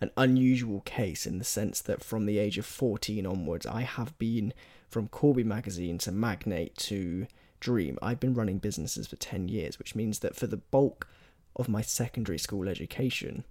an 0.00 0.10
unusual 0.16 0.80
case 0.80 1.24
in 1.24 1.38
the 1.38 1.44
sense 1.44 1.80
that 1.80 2.04
from 2.04 2.26
the 2.26 2.38
age 2.38 2.58
of 2.58 2.66
14 2.66 3.24
onwards, 3.26 3.64
I 3.64 3.82
have 3.82 4.16
been 4.18 4.52
from 4.88 5.08
Corby 5.08 5.44
magazine 5.44 5.98
to 5.98 6.12
Magnate 6.12 6.76
to 6.78 7.26
Dream. 7.60 7.98
I've 8.02 8.20
been 8.20 8.34
running 8.34 8.58
businesses 8.58 9.06
for 9.06 9.16
10 9.16 9.48
years, 9.48 9.78
which 9.78 9.94
means 9.94 10.18
that 10.18 10.36
for 10.36 10.46
the 10.46 10.58
bulk 10.58 11.08
of 11.56 11.68
my 11.68 11.82
secondary 11.82 12.38
school 12.38 12.68
education, 12.68 13.44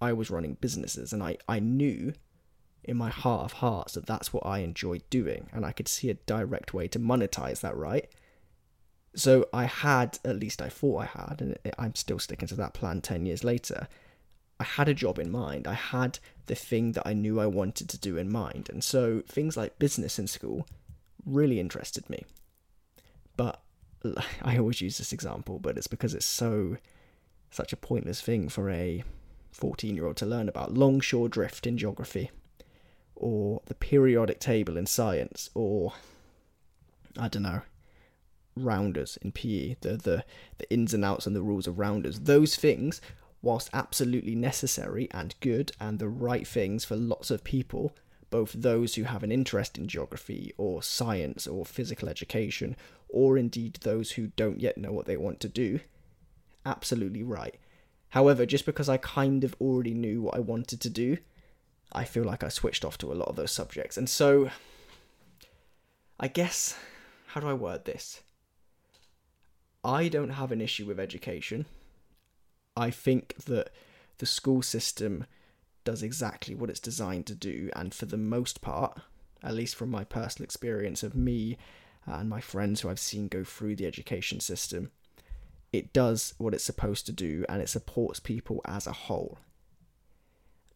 I 0.00 0.12
was 0.12 0.30
running 0.30 0.58
businesses 0.60 1.12
and 1.12 1.22
I, 1.22 1.38
I 1.48 1.60
knew 1.60 2.12
in 2.82 2.96
my 2.96 3.08
heart 3.08 3.44
of 3.44 3.52
hearts 3.54 3.94
that 3.94 4.06
that's 4.06 4.32
what 4.32 4.44
I 4.44 4.58
enjoyed 4.58 5.02
doing 5.08 5.48
and 5.52 5.64
I 5.64 5.72
could 5.72 5.88
see 5.88 6.10
a 6.10 6.14
direct 6.14 6.74
way 6.74 6.88
to 6.88 6.98
monetize 6.98 7.60
that, 7.60 7.76
right? 7.76 8.10
So 9.16 9.48
I 9.52 9.64
had, 9.64 10.18
at 10.24 10.40
least 10.40 10.60
I 10.60 10.68
thought 10.68 11.02
I 11.02 11.06
had, 11.06 11.40
and 11.40 11.56
I'm 11.78 11.94
still 11.94 12.18
sticking 12.18 12.48
to 12.48 12.56
that 12.56 12.74
plan 12.74 13.00
10 13.00 13.26
years 13.26 13.44
later. 13.44 13.86
I 14.58 14.64
had 14.64 14.88
a 14.88 14.94
job 14.94 15.18
in 15.18 15.30
mind. 15.30 15.66
I 15.66 15.74
had 15.74 16.18
the 16.46 16.54
thing 16.54 16.92
that 16.92 17.06
I 17.06 17.12
knew 17.12 17.40
I 17.40 17.46
wanted 17.46 17.88
to 17.90 17.98
do 17.98 18.16
in 18.16 18.30
mind. 18.30 18.68
And 18.68 18.82
so 18.82 19.22
things 19.28 19.56
like 19.56 19.78
business 19.78 20.18
in 20.18 20.26
school 20.26 20.66
really 21.24 21.60
interested 21.60 22.08
me. 22.10 22.24
But 23.36 23.60
I 24.42 24.58
always 24.58 24.80
use 24.80 24.98
this 24.98 25.12
example, 25.12 25.58
but 25.58 25.76
it's 25.78 25.86
because 25.86 26.14
it's 26.14 26.26
so 26.26 26.76
such 27.54 27.72
a 27.72 27.76
pointless 27.76 28.20
thing 28.20 28.48
for 28.48 28.68
a 28.68 29.04
14 29.52 29.94
year 29.94 30.06
old 30.06 30.16
to 30.16 30.26
learn 30.26 30.48
about. 30.48 30.74
Longshore 30.74 31.28
drift 31.28 31.66
in 31.66 31.78
geography, 31.78 32.30
or 33.14 33.62
the 33.66 33.74
periodic 33.74 34.40
table 34.40 34.76
in 34.76 34.86
science, 34.86 35.50
or 35.54 35.92
I 37.16 37.28
don't 37.28 37.44
know, 37.44 37.62
rounders 38.56 39.18
in 39.22 39.30
PE, 39.30 39.76
the, 39.80 39.96
the, 39.96 40.24
the 40.58 40.70
ins 40.70 40.92
and 40.92 41.04
outs 41.04 41.26
and 41.26 41.36
the 41.36 41.42
rules 41.42 41.68
of 41.68 41.78
rounders. 41.78 42.20
Those 42.20 42.56
things 42.56 43.00
whilst 43.40 43.70
absolutely 43.72 44.34
necessary 44.34 45.06
and 45.12 45.34
good 45.40 45.70
and 45.78 45.98
the 45.98 46.08
right 46.08 46.48
things 46.48 46.84
for 46.84 46.96
lots 46.96 47.30
of 47.30 47.44
people, 47.44 47.94
both 48.30 48.52
those 48.52 48.94
who 48.96 49.04
have 49.04 49.22
an 49.22 49.30
interest 49.30 49.78
in 49.78 49.86
geography 49.86 50.52
or 50.56 50.82
science 50.82 51.46
or 51.46 51.64
physical 51.64 52.08
education, 52.08 52.74
or 53.08 53.38
indeed 53.38 53.78
those 53.82 54.12
who 54.12 54.28
don't 54.28 54.60
yet 54.60 54.78
know 54.78 54.90
what 54.90 55.06
they 55.06 55.16
want 55.16 55.38
to 55.40 55.48
do, 55.48 55.78
absolutely 56.64 57.22
right. 57.22 57.56
However, 58.10 58.46
just 58.46 58.66
because 58.66 58.88
I 58.88 58.96
kind 58.96 59.42
of 59.44 59.56
already 59.60 59.94
knew 59.94 60.22
what 60.22 60.36
I 60.36 60.40
wanted 60.40 60.80
to 60.80 60.90
do, 60.90 61.18
I 61.92 62.04
feel 62.04 62.24
like 62.24 62.44
I 62.44 62.48
switched 62.48 62.84
off 62.84 62.98
to 62.98 63.12
a 63.12 63.14
lot 63.14 63.28
of 63.28 63.36
those 63.36 63.52
subjects. 63.52 63.96
And 63.96 64.08
so, 64.08 64.50
I 66.18 66.28
guess, 66.28 66.76
how 67.28 67.40
do 67.40 67.48
I 67.48 67.54
word 67.54 67.84
this? 67.84 68.22
I 69.84 70.08
don't 70.08 70.30
have 70.30 70.52
an 70.52 70.60
issue 70.60 70.86
with 70.86 70.98
education. 70.98 71.66
I 72.76 72.90
think 72.90 73.34
that 73.44 73.70
the 74.18 74.26
school 74.26 74.62
system 74.62 75.26
does 75.84 76.02
exactly 76.02 76.54
what 76.54 76.70
it's 76.70 76.80
designed 76.80 77.26
to 77.26 77.34
do, 77.34 77.70
and 77.76 77.92
for 77.92 78.06
the 78.06 78.16
most 78.16 78.60
part, 78.60 79.00
at 79.42 79.54
least 79.54 79.76
from 79.76 79.90
my 79.90 80.04
personal 80.04 80.44
experience 80.44 81.02
of 81.02 81.14
me 81.14 81.58
and 82.06 82.28
my 82.28 82.40
friends 82.40 82.80
who 82.80 82.88
I've 82.88 82.98
seen 82.98 83.28
go 83.28 83.44
through 83.44 83.76
the 83.76 83.86
education 83.86 84.40
system, 84.40 84.90
it 85.74 85.92
does 85.92 86.34
what 86.38 86.54
it's 86.54 86.64
supposed 86.64 87.06
to 87.06 87.12
do 87.12 87.44
and 87.48 87.60
it 87.60 87.68
supports 87.68 88.20
people 88.20 88.60
as 88.64 88.86
a 88.86 88.92
whole. 88.92 89.38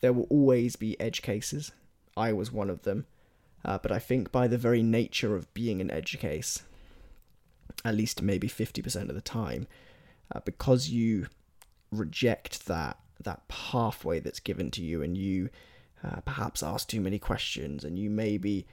There 0.01 0.13
will 0.13 0.27
always 0.31 0.77
be 0.77 1.01
edge 1.01 1.23
cases. 1.23 1.73
I 2.17 2.33
was 2.33 2.53
one 2.53 2.71
of 2.71 2.83
them. 2.83 3.07
Uh, 3.65 3.79
but 3.79 3.91
I 3.93 3.99
think 3.99 4.31
by 4.31 4.47
the 4.47 4.59
very 4.59 4.83
nature 4.83 5.35
of 5.35 5.53
being 5.55 5.81
an 5.81 5.91
edge 5.91 6.19
case, 6.19 6.63
at 7.85 7.95
least 7.95 8.23
maybe 8.23 8.49
50% 8.49 9.09
of 9.09 9.15
the 9.15 9.21
time, 9.21 9.67
uh, 10.35 10.41
because 10.45 10.89
you 10.89 11.27
reject 11.91 12.67
that 12.67 12.99
that 13.21 13.49
pathway 13.49 14.21
that's 14.21 14.39
given 14.39 14.71
to 14.71 14.83
you, 14.83 15.03
and 15.03 15.19
you 15.19 15.51
uh, 16.05 16.21
perhaps 16.25 16.63
ask 16.63 16.89
too 16.89 17.01
many 17.01 17.19
questions, 17.19 17.83
and 17.83 17.99
you 17.99 18.09
maybe 18.09 18.65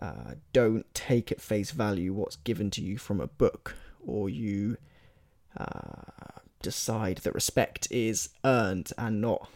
uh, 0.00 0.34
don't 0.52 0.92
take 0.92 1.30
at 1.30 1.40
face 1.40 1.70
value 1.70 2.12
what's 2.12 2.36
given 2.36 2.68
to 2.70 2.82
you 2.82 2.98
from 2.98 3.20
a 3.20 3.28
book, 3.28 3.76
or 4.04 4.28
you 4.28 4.76
uh, 5.56 6.38
decide 6.60 7.18
that 7.18 7.34
respect 7.34 7.88
is 7.90 8.30
earned 8.44 8.92
and 8.96 9.20
not, 9.20 9.48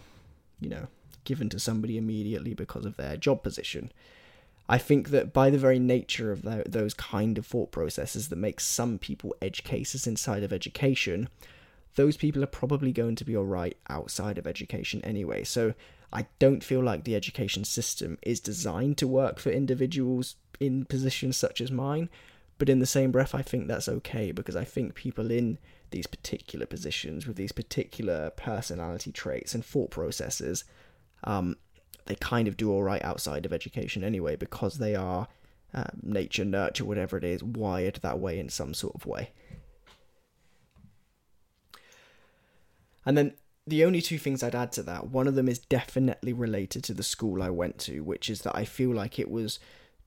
you 0.61 0.69
know, 0.69 0.87
given 1.25 1.49
to 1.49 1.59
somebody 1.59 1.97
immediately 1.97 2.55
because 2.55 2.85
of 2.85 2.97
their 2.97 3.17
job 3.17 3.43
position. 3.43 3.93
I 4.69 4.79
think 4.79 5.11
that 5.11 5.33
by 5.33 5.51
the 5.51 5.59
very 5.59 5.79
nature 5.79 6.33
of 6.33 6.43
the, 6.43 6.65
those 6.67 6.93
kind 6.93 7.39
of 7.39 7.47
thought 7.47 7.71
processes 7.71 8.29
that 8.29 8.37
make 8.37 8.61
some 8.61 8.99
people 8.99 9.35
edge 9.41 9.63
cases 9.63 10.07
inside 10.07 10.43
of 10.43 10.53
education, 10.53 11.29
those 11.95 12.17
people 12.17 12.43
are 12.43 12.49
probably 12.49 12.93
going 12.93 13.15
to 13.17 13.25
be 13.25 13.37
alright 13.37 13.77
outside 13.89 14.39
of 14.39 14.47
education 14.47 15.01
anyway. 15.05 15.45
So 15.45 15.75
I 16.13 16.27
don't 16.39 16.65
feel 16.65 16.83
like 16.83 17.05
the 17.05 17.15
education 17.15 17.65
system 17.65 18.19
is 18.23 18.41
designed 18.41 18.99
to 18.99 19.07
work 19.07 19.39
for 19.39 19.51
individuals 19.51 20.37
in 20.59 20.85
positions 20.85 21.37
such 21.37 21.61
as 21.61 21.71
mine. 21.71 22.09
But 22.59 22.69
in 22.69 22.79
the 22.79 22.87
same 22.87 23.13
breath, 23.13 23.35
I 23.35 23.43
think 23.43 23.69
that's 23.69 23.89
okay 23.89 24.33
because 24.33 24.57
I 24.57 24.65
think 24.65 24.95
people 24.95 25.31
in 25.31 25.59
these 25.91 26.07
particular 26.07 26.67
positions 26.67 27.27
with 27.27 27.37
these 27.37 27.53
particular 27.53 28.31
personality 28.31 29.13
traits 29.13 29.55
and 29.55 29.65
thought 29.65 29.91
processes, 29.91 30.65
um, 31.25 31.57
they 32.07 32.15
kind 32.17 32.49
of 32.49 32.57
do 32.57 32.71
all 32.71 32.83
right 32.83 33.05
outside 33.05 33.45
of 33.45 33.53
education 33.53 34.05
anyway 34.05 34.37
because 34.37 34.79
they 34.79 34.95
are 34.95 35.29
um, 35.75 36.01
nature, 36.03 36.45
nurture, 36.45 36.85
whatever 36.85 37.17
it 37.17 37.25
is, 37.25 37.43
wired 37.43 37.97
that 38.03 38.19
way 38.19 38.39
in 38.39 38.49
some 38.49 38.73
sort 38.73 38.95
of 38.95 39.07
way. 39.07 39.31
And 43.05 43.17
then 43.17 43.35
the 43.67 43.85
only 43.85 44.01
two 44.01 44.19
things 44.19 44.43
I'd 44.43 44.55
add 44.55 44.73
to 44.73 44.83
that, 44.85 45.09
one 45.09 45.27
of 45.27 45.35
them 45.35 45.49
is 45.49 45.59
definitely 45.59 46.33
related 46.33 46.83
to 46.85 46.95
the 46.95 47.03
school 47.03 47.43
I 47.43 47.51
went 47.51 47.79
to, 47.81 48.01
which 48.01 48.31
is 48.31 48.43
that 48.43 48.57
I 48.57 48.65
feel 48.65 48.93
like 48.95 49.19
it 49.19 49.31
was 49.31 49.59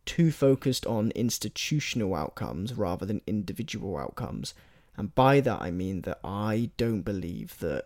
too 0.06 0.32
focused 0.32 0.86
on 0.86 1.12
institutional 1.12 2.16
outcomes 2.16 2.74
rather 2.74 3.06
than 3.06 3.22
individual 3.28 3.98
outcomes. 3.98 4.54
And 5.00 5.16
by 5.16 5.40
that 5.40 5.62
I 5.62 5.72
mean 5.72 6.02
that 6.02 6.20
I 6.26 6.72
don't 6.76 7.04
believe 7.04 7.58
that, 7.60 7.86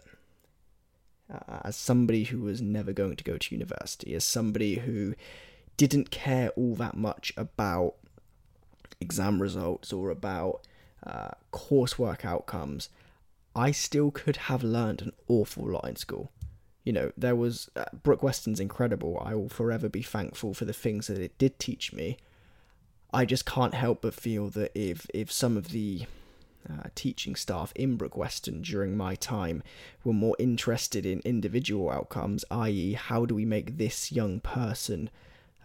uh, 1.32 1.60
as 1.64 1.76
somebody 1.76 2.24
who 2.24 2.40
was 2.40 2.60
never 2.60 2.92
going 2.92 3.18
to 3.18 3.24
go 3.24 3.38
to 3.38 3.56
university, 3.56 4.16
as 4.16 4.24
somebody 4.26 4.80
who 4.80 5.14
didn't 5.78 6.10
care 6.10 6.50
all 6.56 6.74
that 6.74 6.98
much 6.98 7.32
about 7.38 7.94
exam 9.00 9.44
results 9.44 9.94
or 9.94 10.10
about 10.10 10.66
uh, 11.06 11.30
coursework 11.52 12.26
outcomes, 12.26 12.90
I 13.56 13.70
still 13.70 14.10
could 14.10 14.38
have 14.38 14.64
learned 14.64 15.04
an 15.04 15.12
awful 15.28 15.70
lot 15.70 15.88
in 15.88 15.98
school. 15.98 16.32
You 16.84 16.94
know, 16.94 17.12
there 17.16 17.36
was 17.36 17.70
uh, 17.76 17.86
Brooke 17.94 18.24
Weston's 18.24 18.60
incredible. 18.60 19.22
I 19.24 19.36
will 19.36 19.50
forever 19.50 19.88
be 19.88 20.02
thankful 20.02 20.56
for 20.56 20.66
the 20.66 20.74
things 20.74 21.06
that 21.08 21.20
it 21.20 21.38
did 21.38 21.60
teach 21.60 21.94
me. 21.94 22.18
I 23.14 23.26
just 23.26 23.46
can't 23.46 23.76
help 23.76 24.02
but 24.02 24.16
feel 24.16 24.50
that 24.50 24.72
if 24.74 25.06
if 25.14 25.32
some 25.32 25.58
of 25.58 25.70
the 25.70 26.08
uh, 26.70 26.88
teaching 26.96 27.36
staff 27.36 27.74
in 27.76 28.00
Weston 28.16 28.62
during 28.62 28.96
my 28.96 29.16
time 29.16 29.64
were 30.04 30.14
more 30.14 30.36
interested 30.40 31.06
in 31.06 31.20
individual 31.20 31.90
outcomes, 31.90 32.46
i.e., 32.52 32.94
how 32.94 33.26
do 33.26 33.36
we 33.36 33.46
make 33.46 33.78
this 33.78 34.12
young 34.12 34.40
person 34.40 35.10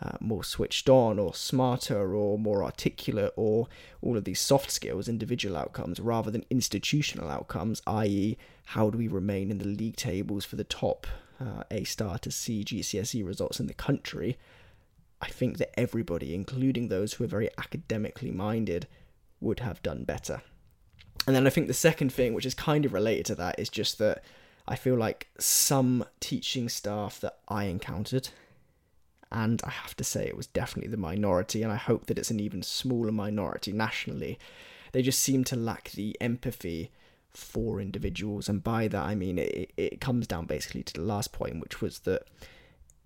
uh, 0.01 0.17
more 0.21 0.45
switched 0.45 0.89
on 0.89 1.19
or 1.19 1.35
smarter 1.35 2.15
or 2.15 2.39
more 2.39 2.63
articulate 2.63 3.33
or 3.37 3.67
all 4.01 4.17
of 4.17 4.25
these 4.25 4.41
soft 4.41 4.71
skills, 4.71 5.09
individual 5.09 5.57
outcomes, 5.57 5.99
rather 5.99 6.31
than 6.31 6.45
institutional 6.51 7.29
outcomes, 7.29 7.83
i.e., 7.87 8.37
how 8.67 8.91
do 8.91 8.99
we 8.99 9.09
remain 9.09 9.51
in 9.51 9.59
the 9.59 9.67
league 9.67 9.97
tables 9.97 10.45
for 10.45 10.57
the 10.57 10.65
top 10.65 11.07
uh, 11.41 11.63
A 11.71 11.85
star 11.85 12.19
to 12.19 12.31
C 12.31 12.65
GCSE 12.65 13.25
results 13.25 13.61
in 13.61 13.67
the 13.67 13.75
country. 13.75 14.37
I 15.21 15.29
think 15.29 15.59
that 15.59 15.79
everybody, 15.79 16.35
including 16.35 16.89
those 16.89 17.15
who 17.15 17.25
are 17.25 17.29
very 17.29 17.49
academically 17.59 18.31
minded, 18.31 18.87
would 19.41 19.61
have 19.61 19.83
done 19.83 20.05
better. 20.05 20.43
And 21.29 21.37
then 21.37 21.47
I 21.47 21.51
think 21.51 21.67
the 21.67 21.75
second 21.75 22.11
thing, 22.11 22.33
which 22.33 22.47
is 22.47 22.55
kind 22.55 22.87
of 22.87 22.95
related 22.95 23.27
to 23.27 23.35
that, 23.35 23.61
is 23.61 23.69
just 23.69 23.99
that 23.99 24.25
I 24.67 24.77
feel 24.77 24.97
like 24.97 25.29
some 25.39 26.07
teaching 26.21 26.71
staff 26.71 27.21
that 27.21 27.37
I 27.47 27.65
encountered, 27.65 28.31
and 29.31 29.61
I 29.63 29.69
have 29.69 29.95
to 29.99 30.05
say 30.05 30.25
it 30.27 30.39
was 30.39 30.47
definitely 30.47 30.91
the 30.91 30.97
minority, 30.97 31.63
and 31.63 31.71
I 31.71 31.77
hope 31.77 32.07
that 32.07 32.19
it's 32.19 32.31
an 32.31 32.41
even 32.41 32.63
smaller 32.63 33.13
minority 33.13 33.73
nationally, 33.73 34.39
they 34.93 35.03
just 35.03 35.21
seem 35.21 35.45
to 35.45 35.55
lack 35.55 35.91
the 35.91 36.17
empathy 36.19 36.91
for 37.31 37.79
individuals. 37.79 38.49
And 38.49 38.65
by 38.65 38.89
that, 38.89 39.05
I 39.05 39.15
mean 39.15 39.39
it, 39.39 39.71
it 39.77 40.01
comes 40.01 40.27
down 40.27 40.47
basically 40.47 40.83
to 40.85 40.95
the 40.95 41.03
last 41.03 41.33
point, 41.33 41.61
which 41.61 41.83
was 41.83 41.99
that 42.01 42.23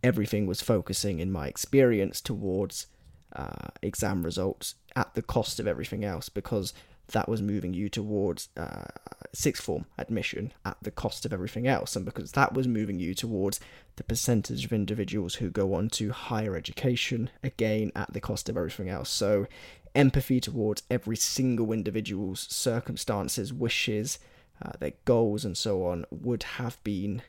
everything 0.05 0.47
was 0.47 0.63
focusing, 0.63 1.19
in 1.19 1.33
my 1.33 1.49
experience, 1.49 2.21
towards 2.21 2.87
uh, 3.35 3.71
exam 3.83 4.23
results 4.23 4.77
at 4.95 5.13
the 5.15 5.23
cost 5.23 5.59
of 5.59 5.67
everything 5.67 6.05
else 6.05 6.29
because 6.29 6.73
that 7.13 7.29
was 7.29 7.41
moving 7.41 7.73
you 7.73 7.89
towards 7.89 8.49
uh, 8.57 8.85
sixth 9.33 9.63
form 9.63 9.87
admission 9.99 10.53
at 10.65 10.77
the 10.83 10.91
cost 10.91 11.25
of 11.25 11.33
everything 11.33 11.67
else, 11.67 11.97
and 11.97 12.05
because 12.05 12.33
that 12.33 12.53
was 12.53 12.69
moving 12.69 12.99
you 12.99 13.15
towards 13.15 13.61
the 13.97 14.05
percentage 14.05 14.65
of 14.65 14.73
individuals 14.73 15.37
who 15.37 15.51
go 15.51 15.75
on 15.75 15.89
to 15.91 16.11
higher 16.11 16.57
education 16.57 17.31
again 17.43 17.93
at 17.95 18.13
the 18.13 18.21
cost 18.21 18.49
of 18.49 18.57
everything 18.57 18.89
else. 18.89 19.11
So, 19.11 19.47
empathy 19.95 20.41
towards 20.41 20.83
every 20.91 21.17
single 21.17 21.73
individual's 21.73 22.41
circumstances, 22.41 23.53
wishes, 23.53 24.19
uh, 24.61 24.73
their 24.81 24.95
goals, 25.05 25.45
and 25.45 25.57
so 25.57 25.87
on 25.87 26.05
would 26.11 26.43
have 26.43 26.83
been 26.85 27.23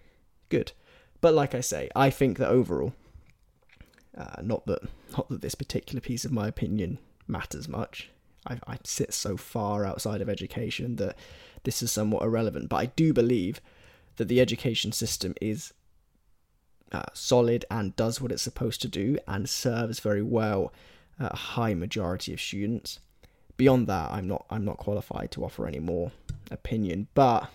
good. 0.49 0.71
But 1.21 1.33
like 1.33 1.55
I 1.55 1.61
say, 1.61 1.89
I 1.95 2.09
think 2.09 2.37
that 2.37 2.49
overall, 2.49 2.93
uh, 4.17 4.41
not 4.41 4.65
that 4.65 4.83
not 5.17 5.29
that 5.29 5.41
this 5.41 5.55
particular 5.55 6.01
piece 6.01 6.25
of 6.25 6.31
my 6.31 6.47
opinion 6.47 6.99
matters 7.27 7.67
much. 7.67 8.09
I, 8.47 8.59
I 8.67 8.77
sit 8.83 9.13
so 9.13 9.37
far 9.37 9.85
outside 9.85 10.21
of 10.21 10.29
education 10.29 10.97
that 10.97 11.15
this 11.63 11.81
is 11.81 11.91
somewhat 11.91 12.23
irrelevant. 12.23 12.69
But 12.69 12.77
I 12.77 12.85
do 12.87 13.13
believe 13.13 13.61
that 14.17 14.27
the 14.27 14.41
education 14.41 14.91
system 14.91 15.33
is 15.41 15.73
uh, 16.91 17.03
solid 17.13 17.65
and 17.71 17.95
does 17.95 18.21
what 18.21 18.31
it's 18.31 18.43
supposed 18.43 18.81
to 18.81 18.87
do 18.87 19.17
and 19.27 19.49
serves 19.49 19.99
very 19.99 20.21
well 20.21 20.71
a 21.19 21.35
high 21.35 21.73
majority 21.73 22.33
of 22.33 22.41
students. 22.41 22.99
Beyond 23.57 23.87
that, 23.87 24.11
I'm 24.11 24.27
not 24.27 24.45
I'm 24.49 24.65
not 24.65 24.77
qualified 24.77 25.31
to 25.31 25.45
offer 25.45 25.67
any 25.67 25.79
more 25.79 26.11
opinion. 26.51 27.07
But 27.13 27.49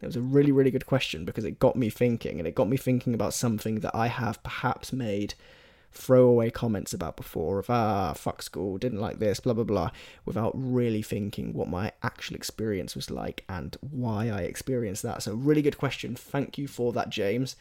it 0.00 0.06
was 0.06 0.16
a 0.16 0.20
really 0.20 0.52
really 0.52 0.70
good 0.70 0.86
question 0.86 1.24
because 1.24 1.44
it 1.44 1.58
got 1.58 1.76
me 1.76 1.90
thinking, 1.90 2.38
and 2.38 2.46
it 2.46 2.54
got 2.54 2.68
me 2.68 2.76
thinking 2.76 3.14
about 3.14 3.34
something 3.34 3.80
that 3.80 3.94
I 3.94 4.06
have 4.06 4.42
perhaps 4.42 4.92
made 4.92 5.34
throwaway 5.92 6.50
comments 6.50 6.94
about 6.94 7.16
before 7.16 7.58
of 7.58 7.68
ah 7.68 8.12
fuck 8.14 8.42
school 8.42 8.78
didn't 8.78 9.00
like 9.00 9.18
this 9.18 9.40
blah 9.40 9.52
blah 9.52 9.64
blah 9.64 9.90
without 10.24 10.52
really 10.54 11.02
thinking 11.02 11.52
what 11.52 11.68
my 11.68 11.92
actual 12.02 12.34
experience 12.34 12.96
was 12.96 13.10
like 13.10 13.44
and 13.48 13.76
why 13.80 14.28
i 14.28 14.40
experienced 14.40 15.02
that. 15.02 15.22
So 15.22 15.34
really 15.34 15.62
good 15.62 15.78
question. 15.78 16.16
Thank 16.16 16.58
you 16.58 16.66
for 16.66 16.92
that 16.94 17.10
james. 17.10 17.56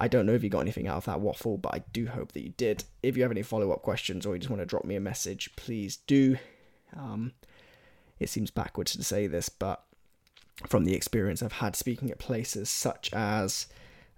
I 0.00 0.06
don't 0.08 0.26
know 0.26 0.34
if 0.34 0.44
you 0.44 0.50
got 0.50 0.60
anything 0.60 0.86
out 0.86 0.96
of 0.98 1.04
that 1.06 1.20
waffle 1.20 1.56
but 1.56 1.74
i 1.74 1.82
do 1.92 2.06
hope 2.06 2.32
that 2.32 2.42
you 2.42 2.50
did. 2.56 2.84
If 3.02 3.16
you 3.16 3.22
have 3.22 3.32
any 3.32 3.42
follow-up 3.42 3.82
questions 3.82 4.26
or 4.26 4.34
you 4.34 4.40
just 4.40 4.50
want 4.50 4.60
to 4.60 4.66
drop 4.66 4.84
me 4.84 4.96
a 4.96 5.00
message 5.00 5.54
please 5.56 5.96
do. 5.96 6.36
Um, 6.96 7.32
it 8.18 8.28
seems 8.28 8.50
backwards 8.50 8.96
to 8.96 9.04
say 9.04 9.26
this 9.28 9.48
but 9.48 9.84
from 10.66 10.84
the 10.84 10.94
experience 10.94 11.40
i've 11.40 11.52
had 11.52 11.76
speaking 11.76 12.10
at 12.10 12.18
places 12.18 12.68
such 12.68 13.12
as 13.12 13.68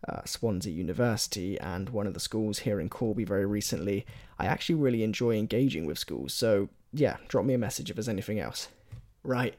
uh, 0.08 0.22
Swansea 0.24 0.72
University 0.72 1.58
and 1.60 1.90
one 1.90 2.06
of 2.06 2.14
the 2.14 2.20
schools 2.20 2.60
here 2.60 2.80
in 2.80 2.88
Corby 2.88 3.24
very 3.24 3.46
recently, 3.46 4.06
I 4.38 4.46
actually 4.46 4.76
really 4.76 5.02
enjoy 5.02 5.36
engaging 5.36 5.86
with 5.86 5.98
schools. 5.98 6.32
So, 6.32 6.68
yeah, 6.92 7.16
drop 7.28 7.44
me 7.44 7.54
a 7.54 7.58
message 7.58 7.90
if 7.90 7.96
there's 7.96 8.08
anything 8.08 8.40
else. 8.40 8.68
Right, 9.22 9.54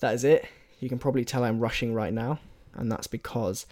that 0.00 0.14
is 0.14 0.24
it. 0.24 0.46
You 0.80 0.88
can 0.88 0.98
probably 0.98 1.24
tell 1.24 1.44
I'm 1.44 1.60
rushing 1.60 1.94
right 1.94 2.12
now, 2.12 2.38
and 2.74 2.90
that's 2.90 3.06
because 3.06 3.66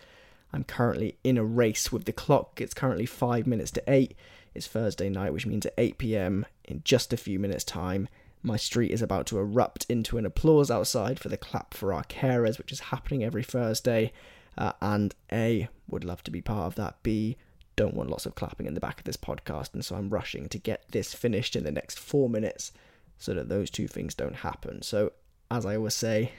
I'm 0.53 0.65
currently 0.65 1.17
in 1.23 1.39
a 1.39 1.45
race 1.45 1.93
with 1.93 2.05
the 2.05 2.13
clock. 2.13 2.61
It's 2.61 2.75
currently 2.75 3.07
five 3.07 3.47
minutes 3.47 3.71
to 3.73 3.83
eight. 3.87 4.17
It's 4.55 4.67
Thursday 4.69 5.09
night, 5.09 5.33
which 5.33 5.47
means 5.47 5.67
at 5.67 5.75
8 5.77 5.99
pm, 5.99 6.47
in 6.65 6.83
just 6.85 7.13
a 7.13 7.17
few 7.17 7.41
minutes' 7.41 7.65
time, 7.65 8.09
my 8.45 8.57
street 8.57 8.93
is 8.93 9.03
about 9.03 9.27
to 9.27 9.39
erupt 9.39 9.87
into 9.89 10.19
an 10.19 10.27
applause 10.27 10.71
outside 10.71 11.19
for 11.19 11.29
the 11.29 11.37
clap 11.37 11.75
for 11.75 11.93
our 11.93 12.05
carers, 12.05 12.59
which 12.59 12.71
is 12.71 12.81
happening 12.81 13.25
every 13.25 13.43
Thursday. 13.43 14.13
Uh, 14.57 14.73
and 14.81 15.15
A, 15.33 15.69
would 15.89 16.05
love 16.05 16.23
to 16.25 16.31
be 16.31 16.41
part 16.41 16.67
of 16.67 16.75
that. 16.77 17.03
B, 17.03 17.37
don't 17.77 17.95
want 17.95 18.11
lots 18.11 18.27
of 18.27 18.35
clapping 18.35 18.67
in 18.67 18.75
the 18.75 18.81
back 18.81 18.99
of 18.99 19.05
this 19.05 19.17
podcast. 19.17 19.75
And 19.75 19.85
so 19.85 19.97
I'm 19.97 20.11
rushing 20.11 20.49
to 20.49 20.59
get 20.59 20.85
this 20.91 21.13
finished 21.13 21.57
in 21.57 21.65
the 21.65 21.73
next 21.73 21.99
four 21.99 22.29
minutes 22.29 22.73
so 23.19 23.35
that 23.35 23.49
those 23.49 23.71
two 23.71 23.89
things 23.89 24.15
don't 24.15 24.37
happen. 24.37 24.83
So, 24.83 25.13
as 25.51 25.67
I 25.67 25.77
always 25.77 25.95
say, 25.95 26.33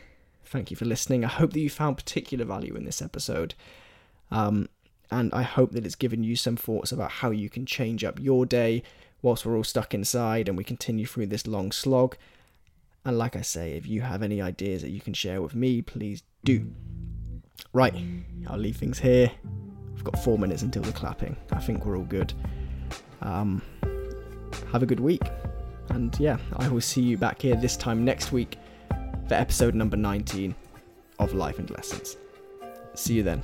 thank 0.44 0.72
you 0.72 0.78
for 0.78 0.86
listening. 0.86 1.24
I 1.24 1.30
hope 1.30 1.54
that 1.54 1.60
you 1.60 1.70
found 1.70 1.98
particular 1.98 2.46
value 2.46 2.76
in 2.76 2.86
this 2.86 3.02
episode. 3.02 3.54
Um, 4.32 4.70
and 5.12 5.34
I 5.34 5.44
hope 5.44 5.72
that 5.72 5.86
it's 5.86 5.96
given 5.96 6.24
you 6.24 6.36
some 6.36 6.56
thoughts 6.56 6.92
about 6.92 7.12
how 7.12 7.32
you 7.32 7.50
can 7.50 7.66
change 7.66 8.04
up 8.04 8.20
your 8.20 8.46
day 8.46 8.84
whilst 9.22 9.46
we're 9.46 9.56
all 9.56 9.64
stuck 9.64 9.94
inside 9.94 10.48
and 10.48 10.58
we 10.58 10.64
continue 10.64 11.06
through 11.06 11.28
this 11.28 11.48
long 11.48 11.72
slog. 11.72 12.18
And 13.04 13.18
like 13.18 13.36
I 13.36 13.42
say, 13.42 13.74
if 13.74 13.88
you 13.88 14.02
have 14.02 14.24
any 14.24 14.42
ideas 14.42 14.82
that 14.82 14.90
you 14.90 15.02
can 15.02 15.14
share 15.14 15.42
with 15.42 15.54
me, 15.54 15.82
please 15.82 16.24
do. 16.44 16.74
Right, 17.74 17.96
I'll 18.48 18.58
leave 18.58 18.78
things 18.78 19.00
here. 19.00 19.32
I've 19.96 20.04
got 20.04 20.24
four 20.24 20.38
minutes 20.38 20.62
until 20.62 20.84
the 20.84 20.92
clapping. 20.92 21.36
I 21.52 21.60
think 21.60 21.86
we're 21.86 21.98
all 21.98 22.04
good. 22.04 22.34
Um, 23.22 23.62
have 24.72 24.84
a 24.84 24.86
good 24.86 25.00
week. 25.00 25.24
And 25.90 26.18
yeah, 26.20 26.38
I 26.58 26.68
will 26.68 26.82
see 26.82 27.02
you 27.02 27.18
back 27.18 27.42
here 27.42 27.56
this 27.56 27.78
time 27.78 28.04
next 28.04 28.32
week 28.32 28.58
for 29.28 29.34
episode 29.34 29.76
number 29.76 29.98
19 29.98 30.56
of 31.20 31.34
Life 31.34 31.60
and 31.60 31.70
Lessons. 31.70 32.18
See 32.94 33.16
you 33.16 33.24
then. 33.24 33.44